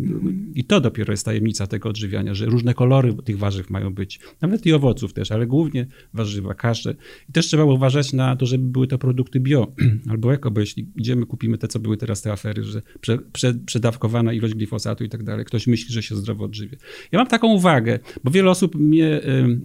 I 0.54 0.64
to 0.64 0.80
dopiero 0.80 1.12
jest 1.12 1.25
tajemnica 1.25 1.66
tego 1.66 1.88
odżywiania, 1.88 2.35
że 2.35 2.47
różne 2.47 2.75
kolory 2.75 3.14
tych 3.25 3.38
warzyw 3.38 3.71
mają 3.71 3.95
być. 3.95 4.21
Nawet 4.40 4.66
i 4.66 4.73
owoców 4.73 5.12
też, 5.12 5.33
ale 5.33 5.47
głównie 5.47 5.87
warzywa, 6.14 6.54
kasze. 6.54 6.95
I 7.28 7.33
też 7.33 7.47
trzeba 7.47 7.64
uważać 7.64 8.12
na 8.12 8.37
to, 8.37 8.47
żeby 8.47 8.64
były 8.64 8.87
to 8.87 8.99
produkty 8.99 9.40
bio 9.40 9.73
albo 10.11 10.35
eko, 10.35 10.50
bo 10.50 10.61
jeśli 10.61 10.88
idziemy, 10.97 11.26
kupimy 11.26 11.59
te, 11.59 11.68
co 11.68 11.78
były 11.78 11.97
teraz 11.97 12.23
te 12.23 12.33
afery, 12.33 12.64
że 12.64 12.83
prze, 13.00 13.18
prze, 13.33 13.54
przedawkowana 13.54 14.33
ilość 14.33 14.54
glifosatu 14.54 15.04
i 15.04 15.08
tak 15.08 15.23
dalej, 15.23 15.45
ktoś 15.45 15.67
myśli, 15.67 15.95
że 15.95 16.02
się 16.02 16.17
zdrowo 16.17 16.45
odżywia. 16.45 16.78
Ja 17.13 17.19
mam 17.19 17.28
taką 17.28 17.49
uwagę, 17.49 17.99
bo 18.25 18.30
wiele 18.30 18.50
osób 18.50 18.75
mnie 18.75 19.21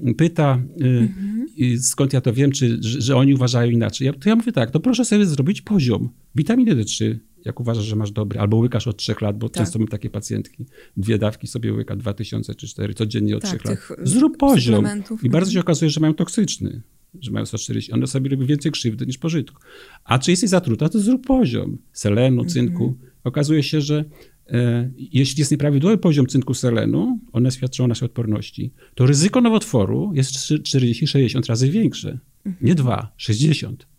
y, 0.08 0.14
pyta, 0.14 0.62
y, 0.82 0.86
mhm. 0.86 1.80
skąd 1.80 2.14
ja 2.14 2.22
to 2.22 2.34
wiem, 2.34 2.52
czy, 2.52 2.78
że, 2.82 3.02
że 3.02 3.16
oni 3.16 3.34
uważają 3.34 3.72
inaczej. 3.72 4.06
Ja, 4.06 4.14
to 4.14 4.30
ja 4.30 4.36
mówię 4.36 4.52
tak, 4.52 4.72
to 4.72 4.80
proszę 4.80 5.06
sobie 5.06 5.13
zrobić 5.22 5.62
poziom. 5.62 6.10
Witaminy 6.36 6.76
D3, 6.76 7.16
jak 7.46 7.60
uważasz, 7.60 7.86
że 7.86 7.96
masz 7.96 8.12
dobry, 8.12 8.40
albo 8.40 8.58
łykasz 8.58 8.88
od 8.88 8.98
trzech 8.98 9.22
lat, 9.22 9.38
bo 9.38 9.50
tak. 9.50 9.64
często 9.64 9.80
mam 9.80 9.88
takie 9.88 10.10
pacjentki, 10.10 10.66
dwie 10.98 11.18
dawki 11.18 11.48
sobie 11.48 11.74
łyka, 11.74 11.96
2000 11.96 12.56
czy 12.56 12.68
4 12.68 12.94
codziennie 12.94 13.38
od 13.38 13.44
tak, 13.44 13.64
trzech 13.64 13.90
lat. 13.90 14.00
Zrób 14.04 14.38
poziom. 14.38 14.86
I 15.24 15.30
bardzo 15.30 15.52
się 15.52 15.60
okazuje, 15.60 15.92
że 15.92 16.00
mają 16.00 16.14
toksyczny, 16.14 16.82
że 17.22 17.32
mają 17.32 17.46
140. 17.46 17.92
One 17.92 18.08
sobie 18.08 18.30
robią 18.30 18.46
więcej 18.46 18.72
krzywdy 18.72 19.06
niż 19.06 19.18
pożytku. 19.18 19.62
A 20.04 20.20
czy 20.20 20.32
jesteś 20.32 20.50
zatruta, 20.50 20.90
to 20.90 21.00
zrób 21.00 21.26
poziom. 21.26 21.78
Selenu, 21.94 22.42
mhm. 22.42 22.50
cynku. 22.50 22.84
Mhm. 22.84 23.12
Okazuje 23.24 23.64
się, 23.64 23.82
że 23.82 24.06
e, 24.48 24.92
jeśli 24.98 25.42
jest 25.42 25.52
nieprawidłowy 25.52 25.98
poziom 25.98 26.28
cynku 26.28 26.54
selenu, 26.54 27.20
one 27.32 27.52
świadczą 27.52 27.84
o 27.84 27.88
naszej 27.88 28.06
odporności, 28.06 28.74
to 28.96 29.06
ryzyko 29.06 29.42
nowotworu 29.42 30.12
jest 30.16 30.32
40-60 30.32 31.50
razy 31.50 31.70
większe. 31.70 32.20
Mhm. 32.46 32.66
Nie 32.68 32.76
2, 32.76 33.14
60 33.18 33.93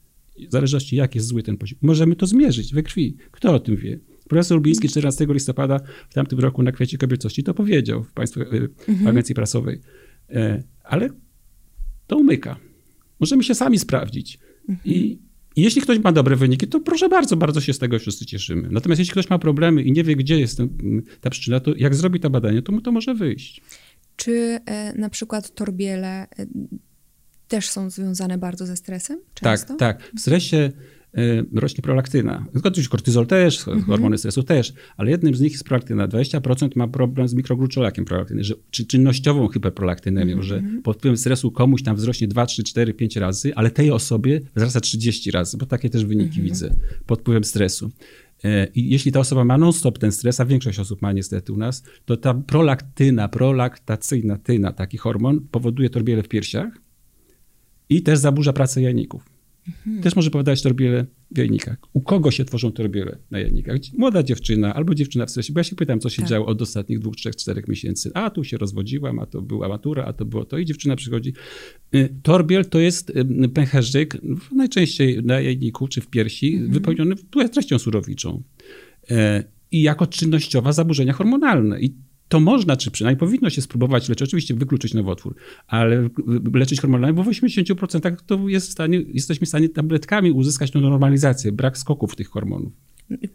w 0.48 0.52
zależności 0.52 0.96
jak 0.96 1.14
jest 1.14 1.26
zły 1.26 1.42
ten 1.42 1.56
poziom. 1.56 1.78
Możemy 1.82 2.16
to 2.16 2.26
zmierzyć 2.26 2.74
we 2.74 2.82
krwi. 2.82 3.16
Kto 3.30 3.54
o 3.54 3.60
tym 3.60 3.76
wie? 3.76 3.98
Profesor 4.28 4.56
Lubiński 4.56 4.88
14 4.88 5.26
listopada 5.28 5.80
w 6.10 6.14
tamtym 6.14 6.38
roku 6.38 6.62
na 6.62 6.72
Kwiecie 6.72 6.98
Kobiecości 6.98 7.42
to 7.42 7.54
powiedział 7.54 8.02
w 8.02 8.12
Państwie 8.12 8.40
y, 8.40 8.68
mhm. 8.88 9.08
Agencji 9.08 9.34
Prasowej. 9.34 9.80
E, 10.30 10.62
ale 10.84 11.08
to 12.06 12.16
umyka. 12.16 12.56
Możemy 13.20 13.44
się 13.44 13.54
sami 13.54 13.78
sprawdzić. 13.78 14.38
Mhm. 14.68 14.94
I, 14.94 15.18
jeśli 15.56 15.82
ktoś 15.82 15.98
ma 15.98 16.12
dobre 16.12 16.36
wyniki, 16.36 16.66
to 16.66 16.80
proszę 16.80 17.08
bardzo, 17.08 17.36
bardzo 17.36 17.60
się 17.60 17.72
z 17.72 17.78
tego 17.78 17.98
wszyscy 17.98 18.26
cieszymy. 18.26 18.68
Natomiast 18.70 18.98
jeśli 18.98 19.12
ktoś 19.12 19.30
ma 19.30 19.38
problemy 19.38 19.82
i 19.82 19.92
nie 19.92 20.04
wie, 20.04 20.16
gdzie 20.16 20.40
jest 20.40 20.58
ta 21.20 21.30
przyczyna, 21.30 21.60
to 21.60 21.74
jak 21.76 21.94
zrobi 21.94 22.20
to 22.20 22.30
badanie, 22.30 22.62
to 22.62 22.72
mu 22.72 22.80
to 22.80 22.92
może 22.92 23.14
wyjść. 23.14 23.62
Czy 24.16 24.32
e, 24.66 24.92
na 24.98 25.10
przykład 25.10 25.54
torbiele 25.54 26.26
e, 26.38 26.46
też 27.54 27.70
są 27.70 27.90
związane 27.90 28.38
bardzo 28.38 28.66
ze 28.66 28.76
stresem? 28.76 29.18
Często? 29.34 29.74
Tak, 29.76 29.98
tak. 29.98 30.12
W 30.16 30.20
stresie 30.20 30.72
y, 31.18 31.46
rośnie 31.54 31.82
prolaktyna. 31.82 32.46
Oczywiście 32.64 32.90
kortyzol 32.90 33.26
też, 33.26 33.58
mhm. 33.58 33.82
hormony 33.82 34.18
stresu 34.18 34.42
też, 34.42 34.72
ale 34.96 35.10
jednym 35.10 35.34
z 35.34 35.40
nich 35.40 35.52
jest 35.52 35.64
prolaktyna. 35.64 36.08
20% 36.08 36.68
ma 36.76 36.88
problem 36.88 37.28
z 37.28 37.34
mikrogluczolakiem 37.34 38.04
prolaktyny, 38.04 38.44
że, 38.44 38.54
czy 38.70 38.86
czynnościową 38.86 39.48
hyperprolaktynemią, 39.48 40.36
mhm. 40.36 40.42
że 40.42 40.62
pod 40.82 40.96
wpływem 40.96 41.16
stresu 41.16 41.50
komuś 41.50 41.82
tam 41.82 41.96
wzrośnie 41.96 42.28
2, 42.28 42.46
3, 42.46 42.64
4, 42.64 42.94
5 42.94 43.16
razy, 43.16 43.54
ale 43.54 43.70
tej 43.70 43.90
osobie 43.90 44.40
wzrasta 44.56 44.80
30 44.80 45.30
razy, 45.30 45.56
bo 45.56 45.66
takie 45.66 45.90
też 45.90 46.04
wyniki 46.04 46.40
mhm. 46.40 46.44
widzę 46.44 46.74
pod 47.06 47.20
wpływem 47.20 47.44
stresu. 47.44 47.90
E, 48.44 48.66
I 48.74 48.90
jeśli 48.90 49.12
ta 49.12 49.20
osoba 49.20 49.44
ma 49.44 49.58
non-stop 49.58 49.98
ten 49.98 50.12
stres, 50.12 50.40
a 50.40 50.44
większość 50.44 50.78
osób 50.78 51.02
ma 51.02 51.12
niestety 51.12 51.52
u 51.52 51.56
nas, 51.56 51.82
to 52.04 52.16
ta 52.16 52.34
prolaktyna, 52.34 53.28
prolaktacyjna 53.28 54.38
tyna, 54.38 54.72
taki 54.72 54.98
hormon, 54.98 55.40
powoduje 55.50 55.90
torbiele 55.90 56.22
w 56.22 56.28
piersiach, 56.28 56.83
i 57.88 58.02
też 58.02 58.18
zaburza 58.18 58.52
pracę 58.52 58.82
jajników. 58.82 59.34
Mhm. 59.68 60.02
Też 60.02 60.16
może 60.16 60.30
powodować 60.30 60.62
torbiele 60.62 61.06
w 61.30 61.38
jajnikach. 61.38 61.76
U 61.92 62.00
kogo 62.00 62.30
się 62.30 62.44
tworzą 62.44 62.72
torbiele 62.72 63.18
na 63.30 63.38
jajnikach? 63.38 63.76
Młoda 63.98 64.22
dziewczyna 64.22 64.74
albo 64.74 64.94
dziewczyna 64.94 65.26
w 65.26 65.30
stresie. 65.30 65.52
Bo 65.52 65.60
ja 65.60 65.64
się 65.64 65.76
pytam, 65.76 66.00
co 66.00 66.10
się 66.10 66.22
tak. 66.22 66.28
działo 66.30 66.46
od 66.46 66.62
ostatnich 66.62 66.98
dwóch, 66.98 67.16
trzech, 67.16 67.36
czterech 67.36 67.68
miesięcy. 67.68 68.10
A 68.14 68.30
tu 68.30 68.44
się 68.44 68.56
rozwodziłam, 68.56 69.18
a 69.18 69.26
to 69.26 69.42
była 69.42 69.68
matura, 69.68 70.04
a 70.04 70.12
to 70.12 70.24
było 70.24 70.44
to. 70.44 70.58
I 70.58 70.64
dziewczyna 70.64 70.96
przychodzi. 70.96 71.32
Y, 71.94 72.14
torbiel 72.22 72.64
to 72.64 72.78
jest 72.78 73.10
y, 73.10 73.48
pęcherzyk, 73.54 74.18
najczęściej 74.52 75.22
na 75.24 75.40
jajniku 75.40 75.88
czy 75.88 76.00
w 76.00 76.06
piersi, 76.06 76.54
mhm. 76.54 76.72
wypełniony 76.72 77.14
treścią 77.52 77.78
surowiczą. 77.78 78.42
E, 79.10 79.44
I 79.70 79.82
jako 79.82 80.06
czynnościowa 80.06 80.72
zaburzenia 80.72 81.12
hormonalne. 81.12 81.80
I 81.80 81.94
to 82.28 82.40
można, 82.40 82.76
czy 82.76 82.90
przynajmniej 82.90 83.18
powinno 83.18 83.50
się 83.50 83.62
spróbować 83.62 84.08
leczyć, 84.08 84.28
oczywiście 84.28 84.54
wykluczyć 84.54 84.94
nowotwór, 84.94 85.36
ale 85.66 86.08
leczyć 86.54 86.80
hormonalnie, 86.80 87.14
bo 87.14 87.22
w 87.22 87.28
80% 87.28 88.16
to 88.26 88.48
jest 88.48 88.68
w 88.68 88.72
stanie, 88.72 89.02
jesteśmy 89.08 89.44
w 89.44 89.48
stanie 89.48 89.68
tabletkami 89.68 90.32
uzyskać 90.32 90.70
tą 90.70 90.80
normalizację, 90.80 91.52
brak 91.52 91.78
skoków 91.78 92.16
tych 92.16 92.28
hormonów. 92.28 92.72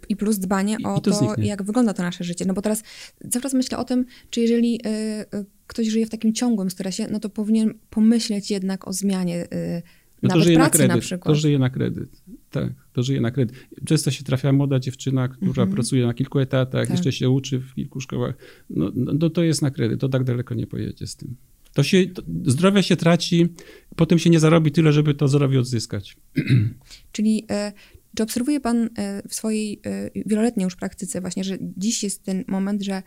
I 0.09 0.15
plus 0.15 0.39
dbanie 0.39 0.77
o 0.83 0.97
I 0.97 1.01
to, 1.01 1.11
to 1.11 1.41
jak 1.41 1.63
wygląda 1.63 1.93
to 1.93 2.03
nasze 2.03 2.23
życie. 2.23 2.45
No 2.45 2.53
bo 2.53 2.61
teraz 2.61 2.83
cały 3.29 3.43
czas 3.43 3.53
myślę 3.53 3.77
o 3.77 3.83
tym, 3.83 4.05
czy 4.29 4.41
jeżeli 4.41 4.81
y, 4.85 4.89
y, 5.37 5.45
ktoś 5.67 5.87
żyje 5.87 6.05
w 6.05 6.09
takim 6.09 6.33
ciągłym 6.33 6.69
stresie, 6.69 7.07
no 7.11 7.19
to 7.19 7.29
powinien 7.29 7.73
pomyśleć 7.89 8.51
jednak 8.51 8.87
o 8.87 8.93
zmianie 8.93 9.43
y, 9.43 9.81
no 10.23 10.29
to 10.29 10.41
żyje 10.41 10.57
na 10.57 10.69
kredyt. 10.69 10.95
Na 10.95 11.01
przykład. 11.01 11.35
To 11.35 11.35
żyje 11.35 11.59
na 11.59 11.69
kredyt. 11.69 12.09
Tak, 12.51 12.73
to 12.93 13.03
żyje 13.03 13.21
na 13.21 13.31
kredyt. 13.31 13.55
Często 13.85 14.11
się 14.11 14.23
trafia 14.23 14.53
młoda 14.53 14.79
dziewczyna, 14.79 15.27
która 15.27 15.63
mm 15.63 15.69
-hmm. 15.69 15.73
pracuje 15.73 16.05
na 16.05 16.13
kilku 16.13 16.39
etatach, 16.39 16.87
tak. 16.87 16.89
jeszcze 16.89 17.11
się 17.11 17.29
uczy 17.29 17.59
w 17.59 17.73
kilku 17.73 18.01
szkołach. 18.01 18.35
No, 18.69 18.91
no, 18.95 19.29
to 19.29 19.43
jest 19.43 19.61
na 19.61 19.71
kredyt, 19.71 19.99
to 19.99 20.09
tak 20.09 20.23
daleko 20.23 20.55
nie 20.55 20.67
pojedzie 20.67 21.07
z 21.07 21.15
tym. 21.15 21.35
To 21.73 21.83
się, 21.83 22.07
to 22.07 22.21
zdrowie 22.45 22.83
się 22.83 22.95
traci, 22.95 23.47
potem 23.95 24.19
się 24.19 24.29
nie 24.29 24.39
zarobi 24.39 24.71
tyle, 24.71 24.93
żeby 24.93 25.13
to 25.13 25.27
zdrowie 25.27 25.59
odzyskać. 25.59 26.17
Czyli 27.11 27.45
e, 27.51 27.71
czy 28.15 28.23
obserwuje 28.23 28.59
pan 28.59 28.89
e, 28.97 29.21
w 29.29 29.35
swojej 29.35 29.81
e, 29.85 30.09
wieloletniej 30.25 30.63
już 30.63 30.75
praktyce 30.75 31.21
właśnie, 31.21 31.43
że 31.43 31.57
dziś 31.77 32.03
jest 32.03 32.23
ten 32.23 32.43
moment, 32.47 32.81
że 32.81 33.03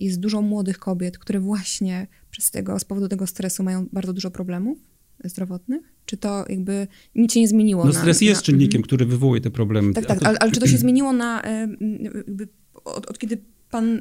jest 0.00 0.20
dużo 0.20 0.42
młodych 0.42 0.78
kobiet, 0.78 1.18
które 1.18 1.40
właśnie 1.40 2.06
przez 2.30 2.50
tego, 2.50 2.78
z 2.78 2.84
powodu 2.84 3.08
tego 3.08 3.26
stresu 3.26 3.62
mają 3.62 3.86
bardzo 3.92 4.12
dużo 4.12 4.30
problemów? 4.30 4.78
Zdrowotnych? 5.24 5.82
Czy 6.04 6.16
to 6.16 6.44
jakby 6.48 6.86
nic 7.14 7.32
się 7.32 7.40
nie 7.40 7.48
zmieniło? 7.48 7.84
No 7.84 7.92
stres 7.92 8.20
na, 8.20 8.26
jest 8.26 8.40
na, 8.40 8.44
czynnikiem, 8.44 8.82
który 8.82 9.06
wywołuje 9.06 9.40
te 9.40 9.50
problemy. 9.50 9.92
Tak, 9.92 10.06
tak, 10.06 10.20
to, 10.20 10.26
ale, 10.26 10.38
ale, 10.38 10.52
czy 10.52 10.60
to 10.60 10.66
się 10.72 10.78
zmieniło 10.78 11.12
na 11.12 11.42
e, 11.44 11.68
jakby 12.00 12.48
od, 12.84 13.06
od 13.06 13.18
kiedy 13.18 13.38
pan... 13.70 14.00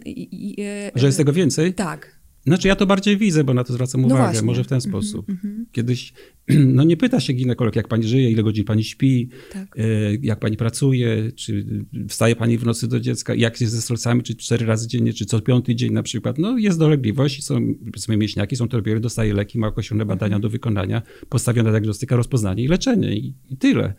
E, 0.60 0.92
że 0.96 1.06
jest 1.06 1.18
tego 1.18 1.34
więcej? 1.34 1.74
Tak. 1.74 2.17
Znaczy 2.48 2.68
ja 2.68 2.76
to 2.76 2.86
bardziej 2.86 3.18
widzę, 3.18 3.44
bo 3.44 3.54
na 3.54 3.64
to 3.64 3.74
zwracam 3.74 4.02
No 4.02 4.08
uwagę, 4.08 4.24
właśnie. 4.24 4.42
może 4.42 4.64
w 4.64 4.68
ten 4.68 4.76
Mhm, 4.76 4.92
sposób. 4.92 5.30
mhm. 5.30 5.66
Kiedyś, 5.72 6.14
no 6.76 6.84
nie 6.84 6.98
pyta 6.98 7.20
się 7.20 7.34
ginekolog, 7.34 7.76
jak 7.76 7.88
pani 7.88 8.04
żyje, 8.04 8.32
ile 8.32 8.44
godzin 8.44 8.64
pani 8.66 8.84
śpi, 8.84 9.30
Tak. 9.54 9.76
e, 9.80 9.84
jak 10.22 10.40
pani 10.40 10.58
pracuje, 10.58 11.32
czy 11.36 11.66
wstaje 12.10 12.36
pani 12.36 12.58
w 12.58 12.66
nocy 12.66 12.88
do 12.88 13.00
dziecka, 13.00 13.36
jak 13.36 13.62
jest 13.62 13.74
ze 13.74 13.82
stresami, 13.82 14.24
czy 14.24 14.36
cztery 14.36 14.66
razy 14.66 14.88
dziennie, 14.88 15.14
czy 15.14 15.26
co 15.26 15.42
piąty 15.42 15.76
dzień 15.76 15.94
na 15.94 16.04
przykład. 16.04 16.38
No 16.38 16.58
jest 16.58 16.80
dolegliwość, 16.80 17.44
są 17.44 17.74
powiedzmy 17.86 18.18
mięśniaki, 18.18 18.56
są 18.56 18.68
torbiele, 18.68 19.00
dostaje 19.00 19.34
leki, 19.34 19.60
ma 19.60 19.68
określone 19.68 20.06
badania 20.06 20.28
Mhm. 20.36 20.42
do 20.42 20.50
wykonania, 20.50 21.02
postawiona 21.30 21.72
diagnostyka, 21.72 22.16
rozpoznanie 22.16 22.64
i 22.64 22.68
leczenie 22.68 23.18
i, 23.18 23.34
i 23.50 23.58
tyle. 23.58 23.94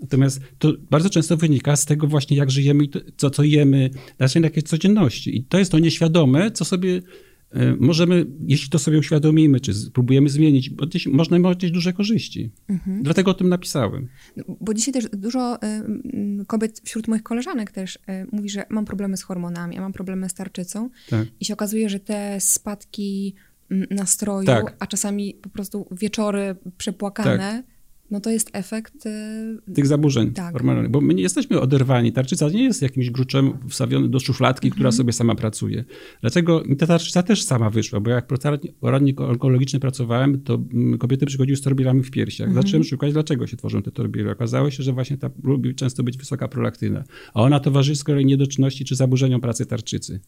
Natomiast 0.00 0.40
to 0.58 0.72
bardzo 0.90 1.10
często 1.10 1.36
wynika 1.36 1.76
z 1.76 1.84
tego 1.86 2.06
właśnie, 2.06 2.36
jak 2.36 2.50
żyjemy 2.50 2.84
co, 3.16 3.30
co 3.30 3.42
jemy, 3.42 3.90
naszej 4.18 4.42
jakiejś 4.42 4.64
codzienności. 4.64 5.36
I 5.36 5.44
to 5.44 5.58
jest 5.58 5.72
to 5.72 5.78
nieświadome, 5.78 6.50
co 6.50 6.64
sobie 6.64 7.02
możemy, 7.80 8.26
jeśli 8.46 8.70
to 8.70 8.78
sobie 8.78 8.98
uświadomimy, 8.98 9.60
czy 9.60 9.74
spróbujemy 9.74 10.28
zmienić, 10.28 10.70
można 11.06 11.48
odnieść 11.48 11.74
duże 11.74 11.92
korzyści. 11.92 12.50
Mhm. 12.68 13.02
Dlatego 13.02 13.30
o 13.30 13.34
tym 13.34 13.48
napisałem. 13.48 14.08
Bo 14.60 14.74
dzisiaj 14.74 14.94
też 14.94 15.08
dużo 15.12 15.56
y, 15.56 15.66
y, 16.42 16.44
kobiet 16.46 16.80
wśród 16.84 17.08
moich 17.08 17.22
koleżanek 17.22 17.70
też 17.70 17.96
y, 17.96 18.00
mówi, 18.32 18.50
że 18.50 18.64
mam 18.70 18.84
problemy 18.84 19.16
z 19.16 19.22
hormonami, 19.22 19.74
ja 19.74 19.80
mam 19.80 19.92
problemy 19.92 20.28
z 20.28 20.34
tarczycą 20.34 20.90
Tak. 21.10 21.26
i 21.40 21.44
się 21.44 21.54
okazuje, 21.54 21.88
że 21.88 22.00
te 22.00 22.40
spadki 22.40 23.34
mm, 23.70 23.86
nastroju, 23.90 24.46
Tak. 24.46 24.76
a 24.78 24.86
czasami 24.86 25.34
po 25.34 25.48
prostu 25.48 25.86
wieczory 25.90 26.56
przepłakane, 26.78 27.62
no 28.10 28.20
to 28.20 28.30
jest 28.30 28.50
efekt... 28.52 29.06
y, 29.06 29.72
Tych 29.74 29.86
zaburzeń 29.86 30.32
Tak. 30.32 30.52
hormonalnych, 30.52 30.90
bo 30.90 31.00
my 31.00 31.14
nie 31.14 31.22
jesteśmy 31.22 31.60
oderwani. 31.60 32.12
Tarczyca 32.12 32.48
nie 32.48 32.64
jest 32.64 32.82
jakimś 32.82 33.10
gruczem 33.10 33.52
wstawiony 33.68 34.08
do 34.08 34.20
szufladki, 34.20 34.66
Mhm. 34.66 34.74
która 34.74 34.92
sobie 34.92 35.12
sama 35.12 35.34
pracuje. 35.34 35.84
Dlatego 36.20 36.62
ta 36.78 36.86
tarczyca 36.86 37.22
też 37.22 37.42
sama 37.42 37.70
wyszła, 37.70 38.00
bo 38.00 38.10
jak 38.10 38.26
poradnik 38.80 39.20
onkologiczny 39.20 39.80
pracowałem, 39.80 40.40
to 40.40 40.54
mm, 40.72 40.98
kobiety 40.98 41.26
przychodziły 41.26 41.56
z 41.56 41.60
torbielami 41.62 42.02
w 42.02 42.10
piersiach. 42.10 42.48
Mhm. 42.48 42.62
Zacząłem 42.66 42.84
szukać, 42.84 43.12
dlaczego 43.12 43.46
się 43.46 43.56
tworzą 43.56 43.82
te 43.82 43.90
torbiele. 43.90 44.32
Okazało 44.32 44.70
się, 44.70 44.82
że 44.82 44.92
właśnie 44.92 45.16
ta 45.16 45.30
lubi 45.42 45.74
często 45.74 46.02
być 46.02 46.18
wysoka 46.18 46.48
prolaktyna, 46.48 47.04
a 47.34 47.42
ona 47.42 47.60
towarzyszy 47.60 47.96
z 48.00 48.04
kolei 48.04 48.26
niedoczynności 48.26 48.84
czy 48.84 48.96
zaburzeniom 48.96 49.40
pracy 49.40 49.66
tarczycy. 49.66 50.20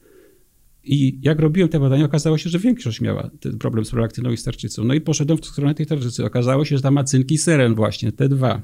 I 0.84 1.18
jak 1.22 1.40
robiłem 1.40 1.68
te 1.68 1.80
badania, 1.80 2.04
okazało 2.04 2.38
się, 2.38 2.50
że 2.50 2.58
większość 2.58 3.00
miała 3.00 3.30
ten 3.40 3.58
problem 3.58 3.84
z 3.84 3.90
prolaktyną 3.90 4.30
i 4.30 4.36
z 4.36 4.44
tarczycą. 4.44 4.84
No 4.84 4.94
i 4.94 5.00
poszedłem 5.00 5.38
w 5.38 5.46
stronę 5.46 5.74
tej 5.74 5.86
tarczycy. 5.86 6.24
Okazało 6.24 6.64
się, 6.64 6.76
że 6.76 6.82
tam 6.82 6.94
ma 6.94 7.04
cynki 7.04 7.38
seren 7.38 7.74
właśnie, 7.74 8.12
T2, 8.12 8.60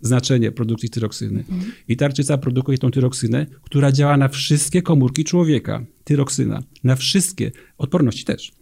znaczenie 0.00 0.52
produkcji 0.52 0.90
tyroksyny. 0.90 1.44
I 1.88 1.96
tarczyca 1.96 2.38
produkuje 2.38 2.78
tą 2.78 2.90
tyroksynę, 2.90 3.46
która 3.62 3.92
działa 3.92 4.16
na 4.16 4.28
wszystkie 4.28 4.82
komórki 4.82 5.24
człowieka. 5.24 5.84
Tyroksyna. 6.04 6.62
Na 6.84 6.96
wszystkie. 6.96 7.52
Odporności 7.78 8.24
też. 8.24 8.52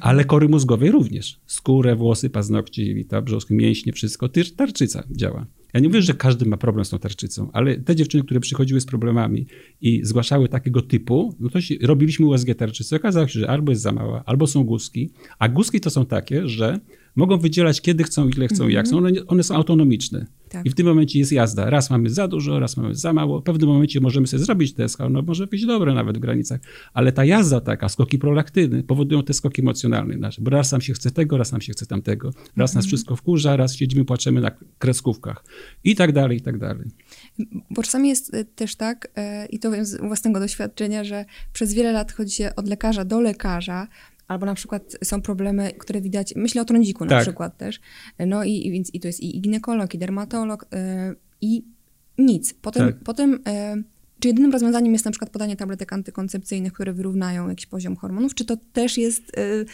Ale 0.00 0.24
kory 0.24 0.48
mózgowej 0.48 0.90
również. 0.90 1.40
Skórę, 1.46 1.96
włosy, 1.96 2.30
paznokcie, 2.30 2.84
jelita, 2.84 3.22
brzosk, 3.22 3.50
mięśnie, 3.50 3.92
wszystko. 3.92 4.28
Tarczyca 4.56 5.04
działa. 5.10 5.46
Ja 5.74 5.80
nie 5.80 5.88
mówię, 5.88 6.02
że 6.02 6.14
każdy 6.14 6.46
ma 6.46 6.56
problem 6.56 6.84
z 6.84 6.90
tą 6.90 6.98
tarczycą, 6.98 7.50
ale 7.52 7.76
te 7.76 7.96
dziewczyny, 7.96 8.24
które 8.24 8.40
przychodziły 8.40 8.80
z 8.80 8.86
problemami 8.86 9.46
i 9.80 10.04
zgłaszały 10.04 10.48
takiego 10.48 10.82
typu, 10.82 11.34
no 11.40 11.48
to 11.48 11.58
robiliśmy 11.82 12.26
USG 12.26 12.54
tarczycy. 12.54 12.96
Okazało 12.96 13.28
się, 13.28 13.40
że 13.40 13.50
albo 13.50 13.72
jest 13.72 13.82
za 13.82 13.92
mała, 13.92 14.22
albo 14.26 14.46
są 14.46 14.64
guzki. 14.64 15.10
A 15.38 15.48
guzki 15.48 15.80
to 15.80 15.90
są 15.90 16.06
takie, 16.06 16.48
że 16.48 16.80
mogą 17.18 17.38
wydzielać 17.38 17.80
kiedy 17.80 18.04
chcą, 18.04 18.28
ile 18.28 18.48
chcą 18.48 18.68
i 18.68 18.72
jak 18.72 18.86
chcą. 18.86 18.96
One, 18.96 19.10
one 19.26 19.42
są 19.42 19.54
autonomiczne. 19.54 20.26
Tak. 20.48 20.66
I 20.66 20.70
w 20.70 20.74
tym 20.74 20.86
momencie 20.86 21.18
jest 21.18 21.32
jazda. 21.32 21.70
Raz 21.70 21.90
mamy 21.90 22.10
za 22.10 22.28
dużo, 22.28 22.60
raz 22.60 22.76
mamy 22.76 22.94
za 22.94 23.12
mało. 23.12 23.40
W 23.40 23.44
pewnym 23.44 23.68
momencie 23.68 24.00
możemy 24.00 24.26
sobie 24.26 24.44
zrobić 24.44 24.74
TSH, 24.74 24.98
no 25.10 25.22
może 25.22 25.46
być 25.46 25.66
dobre 25.66 25.94
nawet 25.94 26.18
w 26.18 26.20
granicach, 26.20 26.60
ale 26.92 27.12
ta 27.12 27.24
jazda 27.24 27.60
taka, 27.60 27.88
skoki 27.88 28.18
prolaktyny 28.18 28.82
powodują 28.82 29.22
te 29.22 29.32
skoki 29.32 29.62
emocjonalne 29.62 30.16
nasze, 30.16 30.42
bo 30.42 30.50
raz 30.50 30.72
nam 30.72 30.80
się 30.80 30.92
chce 30.92 31.10
tego, 31.10 31.38
raz 31.38 31.52
nam 31.52 31.60
się 31.60 31.72
chce 31.72 31.86
tamtego, 31.86 32.30
raz 32.56 32.74
nas 32.74 32.86
wszystko 32.86 33.16
wkurza, 33.16 33.56
raz 33.56 33.76
siedzimy, 33.76 34.04
płaczemy 34.04 34.40
na 34.40 34.50
kreskówkach 34.78 35.44
i 35.84 35.96
tak 35.96 36.12
dalej, 36.12 36.38
i 36.38 36.40
tak 36.40 36.58
dalej. 36.58 36.86
Bo 37.70 37.82
czasami 37.82 38.08
jest 38.08 38.34
y, 38.34 38.44
też 38.44 38.76
tak, 38.76 39.08
y, 39.44 39.46
i 39.46 39.58
to 39.58 39.70
wiem 39.70 39.84
z 39.84 40.00
własnego 40.00 40.40
doświadczenia, 40.40 41.04
że 41.04 41.24
przez 41.52 41.74
wiele 41.74 41.92
lat 41.92 42.12
chodzi 42.12 42.34
się 42.34 42.50
od 42.56 42.68
lekarza 42.68 43.04
do 43.04 43.20
lekarza, 43.20 43.88
albo 44.28 44.46
na 44.46 44.54
przykład 44.54 44.96
są 45.04 45.22
problemy, 45.22 45.72
które 45.78 46.00
widać, 46.00 46.34
myślę 46.36 46.62
o 46.62 46.64
trądziku 46.64 47.04
na 47.04 47.10
Tak. 47.10 47.22
przykład 47.22 47.56
też, 47.56 47.80
no 48.26 48.44
i, 48.44 48.66
i 48.66 48.70
więc 48.70 48.94
i 48.94 49.00
to 49.00 49.08
jest 49.08 49.20
i, 49.20 49.40
ginekolog, 49.40 49.94
i 49.94 49.98
dermatolog, 49.98 50.62
y, 50.62 50.66
i 51.40 51.64
nic. 52.18 52.54
Potem, 52.54 52.86
Tak. 52.86 52.96
potem 53.04 53.34
y, 53.34 53.38
czy 54.20 54.28
jedynym 54.28 54.52
rozwiązaniem 54.52 54.92
jest 54.92 55.04
na 55.04 55.10
przykład 55.10 55.30
podanie 55.30 55.56
tabletek 55.56 55.92
antykoncepcyjnych, 55.92 56.72
które 56.72 56.92
wyrównają 56.92 57.48
jakiś 57.48 57.66
poziom 57.66 57.96
hormonów, 57.96 58.34
czy 58.34 58.44
to 58.44 58.56
też 58.72 58.98
jest 58.98 59.38
y, 59.38 59.64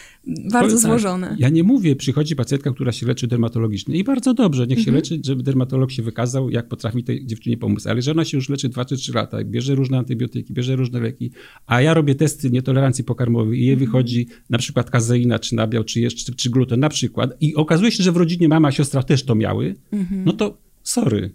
bardzo 0.51 0.75
tak, 0.75 0.81
złożone? 0.81 1.35
Ja 1.39 1.49
nie 1.49 1.63
mówię, 1.63 1.95
przychodzi 1.95 2.35
pacjentka, 2.35 2.71
która 2.71 2.91
się 2.91 3.05
leczy 3.07 3.27
dermatologicznie 3.27 3.95
i 3.97 4.03
bardzo 4.03 4.33
dobrze, 4.33 4.67
niech 4.67 4.77
się 4.79 4.81
Mhm. 4.91 4.95
leczy, 4.95 5.19
żeby 5.25 5.43
dermatolog 5.43 5.91
się 5.91 6.03
wykazał, 6.03 6.49
jak 6.49 6.67
potrafi 6.67 7.03
tej 7.03 7.25
dziewczynie 7.25 7.57
pomóc. 7.57 7.87
Ale 7.87 8.01
że 8.01 8.11
ona 8.11 8.25
się 8.25 8.37
już 8.37 8.49
leczy 8.49 8.69
2 8.69 8.85
czy 8.85 8.97
3 8.97 9.13
lata, 9.13 9.43
bierze 9.43 9.75
różne 9.75 9.97
antybiotyki, 9.97 10.53
bierze 10.53 10.75
różne 10.75 10.99
leki, 10.99 11.31
a 11.65 11.81
ja 11.81 11.93
robię 11.93 12.15
testy 12.15 12.49
nietolerancji 12.51 13.03
pokarmowej 13.03 13.59
i 13.59 13.65
jej 13.65 13.73
Mhm. 13.73 13.85
wychodzi 13.91 14.27
na 14.49 14.57
przykład 14.57 14.89
kazeina, 14.89 15.39
czy 15.39 15.55
nabiał, 15.55 15.83
czy 15.83 15.99
jeszcze, 16.01 16.33
czy 16.35 16.49
gluten 16.49 16.79
na 16.79 16.89
przykład 16.89 17.31
i 17.41 17.55
okazuje 17.55 17.91
się, 17.91 18.03
że 18.03 18.11
w 18.11 18.17
rodzinie 18.17 18.49
mama, 18.49 18.71
siostra 18.71 19.03
też 19.03 19.23
to 19.23 19.35
miały, 19.35 19.75
Mhm. 19.91 20.23
no 20.25 20.33
to 20.33 20.57
sorry. 20.83 21.31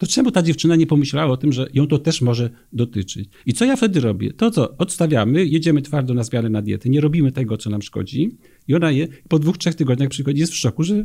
To 0.00 0.06
czemu 0.06 0.30
ta 0.30 0.42
dziewczyna 0.42 0.76
nie 0.76 0.86
pomyślała 0.86 1.32
o 1.32 1.36
tym, 1.36 1.52
że 1.52 1.66
ją 1.74 1.86
to 1.86 1.98
też 1.98 2.22
może 2.22 2.50
dotyczyć? 2.72 3.28
I 3.46 3.52
co 3.52 3.64
ja 3.64 3.76
wtedy 3.76 4.00
robię? 4.00 4.32
To 4.32 4.50
co? 4.50 4.76
Odstawiamy, 4.76 5.44
jedziemy 5.46 5.82
twardo 5.82 6.14
na 6.14 6.24
zmianę 6.24 6.48
na 6.48 6.62
dietę, 6.62 6.88
nie 6.88 7.00
robimy 7.00 7.32
tego, 7.32 7.56
co 7.56 7.70
nam 7.70 7.82
szkodzi 7.82 8.38
i 8.68 8.74
ona 8.74 8.90
je, 8.90 9.08
po 9.28 9.38
dwóch, 9.38 9.58
trzech 9.58 9.74
tygodniach 9.74 10.08
przychodzi, 10.08 10.40
jest 10.40 10.52
w 10.52 10.56
szoku, 10.56 10.82
że... 10.82 11.04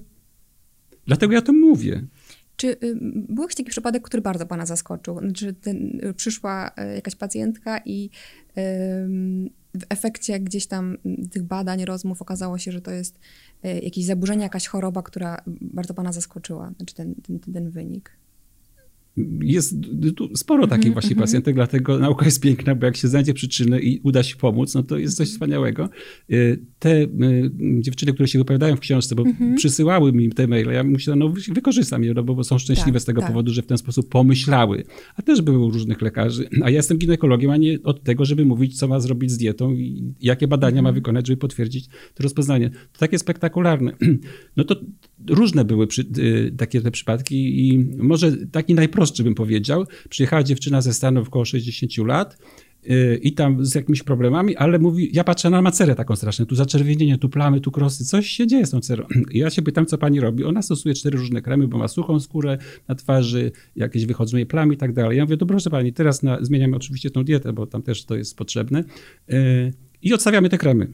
Dlatego 1.08 1.34
ja 1.34 1.42
to 1.42 1.54
mówię. 1.54 2.04
Czy 2.56 2.68
y, 2.68 2.78
był 3.30 3.44
jakiś 3.44 3.56
taki 3.56 3.70
przypadek, 3.70 4.04
który 4.04 4.22
bardzo 4.22 4.46
pana 4.46 4.66
zaskoczył? 4.66 5.20
Znaczy, 5.20 5.54
ten, 5.54 6.00
y, 6.04 6.14
przyszła 6.14 6.72
y, 6.92 6.96
jakaś 6.96 7.16
pacjentka 7.16 7.82
i 7.86 8.10
ym, 8.58 9.50
w 9.74 9.84
efekcie 9.90 10.40
gdzieś 10.40 10.68
tam 10.68 10.98
y, 11.06 11.30
tych 11.30 11.44
badań, 11.44 11.86
rozmów 11.86 12.22
okazało 12.22 12.58
się, 12.58 12.72
że 12.72 12.82
to 12.82 12.92
jest 12.92 13.20
y, 13.66 13.80
jakieś 13.84 14.06
zaburzenie, 14.06 14.44
jakaś 14.44 14.68
choroba, 14.68 15.04
która 15.04 15.42
bardzo 15.48 15.94
pana 15.94 16.12
zaskoczyła, 16.12 16.72
znaczy 16.78 16.96
ten, 16.96 17.16
ten, 17.16 17.40
ten 17.40 17.70
wynik. 17.70 18.15
Jest 19.42 19.76
sporo 20.36 20.68
takich 20.68 20.86
Mhm, 20.86 20.94
właśnie 20.94 21.16
pacjentek, 21.16 21.56
dlatego 21.56 22.00
nauka 22.00 22.26
jest 22.26 22.40
piękna, 22.42 22.76
bo 22.76 22.86
jak 22.86 22.98
się 22.98 23.08
znajdzie 23.08 23.34
przyczynę 23.34 23.80
i 23.80 24.00
uda 24.04 24.24
się 24.24 24.36
pomóc, 24.36 24.76
no 24.76 24.84
to 24.84 24.98
jest 24.98 25.18
coś 25.18 25.28
wspaniałego. 25.30 25.90
Y, 26.32 26.60
Te 26.80 27.02
y, 27.04 27.10
dziewczyny, 27.80 28.14
które 28.14 28.28
się 28.28 28.40
wypowiadają 28.40 28.76
w 28.76 28.80
książce, 28.80 29.16
bo 29.16 29.24
Mhm. 29.24 29.56
przysyłały 29.56 30.14
mi 30.14 30.30
te 30.30 30.48
maile, 30.48 30.68
ja 30.74 30.84
myślę, 30.84 31.16
no 31.16 31.30
wy- 31.30 31.54
wykorzystam 31.54 32.04
je, 32.04 32.14
no 32.14 32.24
bo 32.24 32.44
są 32.44 32.58
szczęśliwe 32.58 32.92
Tak, 32.92 33.02
z 33.02 33.06
tego 33.06 33.22
tak. 33.22 33.30
powodu, 33.30 33.54
że 33.54 33.62
w 33.62 33.66
ten 33.66 33.78
sposób 33.78 34.10
pomyślały. 34.10 34.84
A 35.16 35.22
też 35.22 35.42
były 35.42 35.72
różnych 35.72 36.02
lekarzy, 36.02 36.48
a 36.64 36.70
ja 36.70 36.76
jestem 36.76 36.98
ginekologiem, 36.98 37.52
a 37.52 37.58
nie 37.58 37.84
od 37.84 38.04
tego, 38.04 38.26
żeby 38.26 38.46
mówić, 38.46 38.78
co 38.80 38.88
ma 38.88 39.00
zrobić 39.00 39.32
z 39.32 39.38
dietą 39.38 39.74
i 39.74 40.14
jakie 40.22 40.48
badania 40.48 40.78
Mhm. 40.80 40.84
ma 40.84 40.92
wykonać, 40.92 41.28
żeby 41.28 41.38
potwierdzić 41.38 41.88
to 41.88 42.24
rozpoznanie. 42.24 42.70
To 42.70 43.00
takie 43.00 43.20
spektakularne. 43.20 43.92
No 44.58 44.64
to 44.64 44.76
różne 45.30 45.66
były 45.66 45.88
przy, 45.88 46.02
y, 46.18 46.52
takie 46.58 46.82
te 46.82 46.92
przypadki 46.92 47.68
i 47.70 47.78
może 47.98 48.38
taki 48.48 48.74
najprostszy 48.76 49.05
bym 49.12 49.36
powiedział. 49.36 49.86
Przyjechała 50.10 50.44
dziewczyna 50.44 50.82
ze 50.82 50.94
Stanów 50.94 51.28
około 51.28 51.46
60 51.46 51.98
lat 51.98 52.38
y, 52.90 53.20
i 53.24 53.34
tam 53.34 53.66
z 53.66 53.76
jakimiś 53.76 54.04
problemami, 54.04 54.56
ale 54.56 54.80
mówi, 54.80 55.10
ja 55.14 55.24
patrzę 55.24 55.50
na 55.50 55.62
macerę 55.62 55.96
taką 55.96 56.16
straszną, 56.16 56.46
tu 56.46 56.56
zaczerwienienie, 56.56 57.18
tu 57.18 57.30
plamy, 57.30 57.62
tu 57.62 57.72
krosy, 57.72 58.06
coś 58.06 58.28
się 58.28 58.48
dzieje 58.48 58.66
z 58.66 58.70
tą 58.70 58.80
cerą. 58.80 59.06
I 59.32 59.38
ja 59.38 59.50
się 59.50 59.62
pytam, 59.62 59.86
co 59.86 59.98
pani 59.98 60.20
robi. 60.20 60.44
Ona 60.44 60.62
stosuje 60.62 60.96
cztery 60.96 61.18
różne 61.18 61.42
kremy, 61.42 61.68
bo 61.68 61.78
ma 61.78 61.88
suchą 61.88 62.20
skórę 62.20 62.58
na 62.88 62.96
twarzy, 62.96 63.52
jakieś 63.76 64.06
wychodzą 64.06 64.38
jej 64.38 64.46
plamy 64.46 64.74
i 64.74 64.78
tak 64.78 64.94
dalej. 64.94 65.18
Ja 65.18 65.24
mówię, 65.24 65.38
to 65.38 65.46
proszę 65.46 65.70
pani, 65.70 65.94
teraz 65.94 66.24
na, 66.24 66.38
zmieniamy 66.42 66.76
oczywiście 66.76 67.10
tą 67.10 67.24
dietę, 67.24 67.54
bo 67.54 67.68
tam 67.68 67.82
też 67.82 68.06
to 68.06 68.16
jest 68.16 68.38
potrzebne 68.38 68.84
y, 69.34 69.74
i 70.02 70.14
odstawiamy 70.14 70.50
te 70.50 70.58
kremy. 70.58 70.88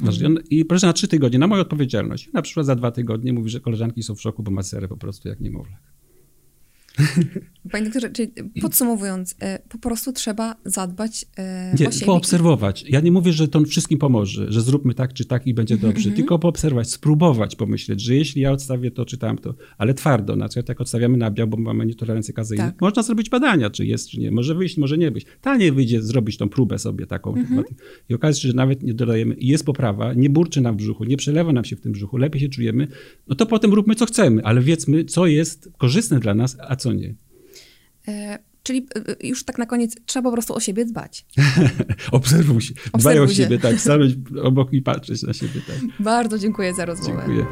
Ważne. 0.00 0.26
On- 0.26 0.38
I 0.50 0.64
proszę 0.64 0.86
na 0.86 0.92
trzy 0.92 1.08
tygodnie, 1.08 1.38
na 1.38 1.46
moją 1.46 1.62
odpowiedzialność. 1.62 2.32
Na 2.32 2.42
przykład 2.42 2.66
za 2.66 2.74
dwa 2.74 2.90
tygodnie 2.90 3.32
mówi, 3.32 3.50
że 3.50 3.60
koleżanki 3.60 4.02
są 4.02 4.14
w 4.14 4.20
szoku, 4.20 4.42
bo 4.42 4.50
ma 4.50 4.62
serę 4.62 4.88
po 4.88 4.96
prostu 4.96 5.28
jak 5.28 5.40
niemowlak. 5.40 5.93
Panie 7.72 7.84
doktorze, 7.84 8.10
czyli 8.10 8.32
podsumowując, 8.62 9.34
e, 9.40 9.58
po 9.68 9.78
prostu 9.78 10.12
trzeba 10.12 10.56
zadbać 10.64 11.24
e, 11.36 11.74
Nie, 11.80 11.88
o 11.88 11.92
siebie. 11.92 12.06
poobserwować. 12.06 12.84
Ja 12.88 13.00
nie 13.00 13.12
mówię, 13.12 13.32
że 13.32 13.48
to 13.48 13.64
wszystkim 13.64 13.98
pomoże, 13.98 14.52
że 14.52 14.60
zróbmy 14.60 14.94
tak 14.94 15.12
czy 15.12 15.24
tak 15.24 15.46
i 15.46 15.54
będzie 15.54 15.74
Mhm, 15.74 15.92
dobrze, 15.92 16.10
tylko 16.10 16.38
poobserwować, 16.38 16.90
spróbować 16.90 17.56
pomyśleć, 17.56 18.00
że 18.00 18.14
jeśli 18.14 18.42
ja 18.42 18.52
odstawię 18.52 18.90
to 18.90 19.04
czy 19.04 19.18
tamto, 19.18 19.54
ale 19.78 19.94
twardo, 19.94 20.36
na 20.36 20.48
przykład 20.48 20.68
jak 20.68 20.80
odstawiamy 20.80 21.16
nabiał, 21.16 21.46
bo 21.48 21.56
mamy 21.56 21.86
nietolerancję 21.86 22.34
kazeiny, 22.34 22.64
Tak. 22.64 22.80
można 22.80 23.02
zrobić 23.02 23.30
badania, 23.30 23.70
czy 23.70 23.86
jest, 23.86 24.08
czy 24.08 24.20
nie. 24.20 24.30
Może 24.30 24.54
wyjść, 24.54 24.76
może 24.76 24.98
nie 24.98 25.10
wyjść. 25.10 25.26
Taniej 25.40 25.72
wyjdzie 25.72 26.02
zrobić 26.02 26.36
tą 26.36 26.48
próbę 26.48 26.78
sobie 26.78 27.06
taką. 27.06 27.34
Mhm. 27.34 27.64
I 28.08 28.14
okaże 28.14 28.40
się, 28.40 28.48
że 28.48 28.54
nawet 28.54 28.82
nie 28.82 28.94
dodajemy 28.94 29.34
i 29.34 29.46
jest 29.46 29.64
poprawa, 29.64 30.14
nie 30.14 30.30
burczy 30.30 30.60
nam 30.60 30.74
w 30.74 30.78
brzuchu, 30.78 31.04
nie 31.04 31.16
przelewa 31.16 31.52
nam 31.52 31.64
się 31.64 31.76
w 31.76 31.80
tym 31.80 31.92
brzuchu, 31.92 32.16
lepiej 32.16 32.40
się 32.40 32.48
czujemy, 32.48 32.88
no 33.28 33.34
to 33.34 33.46
potem 33.46 33.72
róbmy 33.74 33.94
co 33.94 34.06
chcemy, 34.06 34.44
ale 34.44 34.60
wiedzmy, 34.62 35.04
co 35.04 35.26
jest 35.26 35.68
korzystne 35.78 36.20
dla 36.20 36.34
nas, 36.34 36.56
a 36.68 36.76
co 36.76 36.83
nie. 36.92 37.14
E, 38.08 38.38
Czyli 38.62 38.86
e, 39.22 39.26
już 39.26 39.44
tak 39.44 39.58
na 39.58 39.66
koniec, 39.66 39.96
trzeba 40.06 40.22
po 40.30 40.32
prostu 40.32 40.54
o 40.54 40.60
siebie 40.60 40.84
dbać. 40.84 41.26
Obserwuj 42.12 42.60
się. 42.60 42.74
Dbaj 42.74 42.88
o 42.90 42.92
Obserwuj 42.96 43.28
się. 43.28 43.42
siebie, 43.42 43.58
tak. 43.58 43.80
Stanąć 43.80 44.14
obok 44.42 44.72
i 44.72 44.82
patrzeć 44.82 45.22
na 45.22 45.32
siebie, 45.32 45.60
tak. 45.66 45.76
Bardzo 46.00 46.38
dziękuję 46.38 46.74
za 46.74 46.84
rozmowę. 46.84 47.22
Dziękuję. 47.26 47.46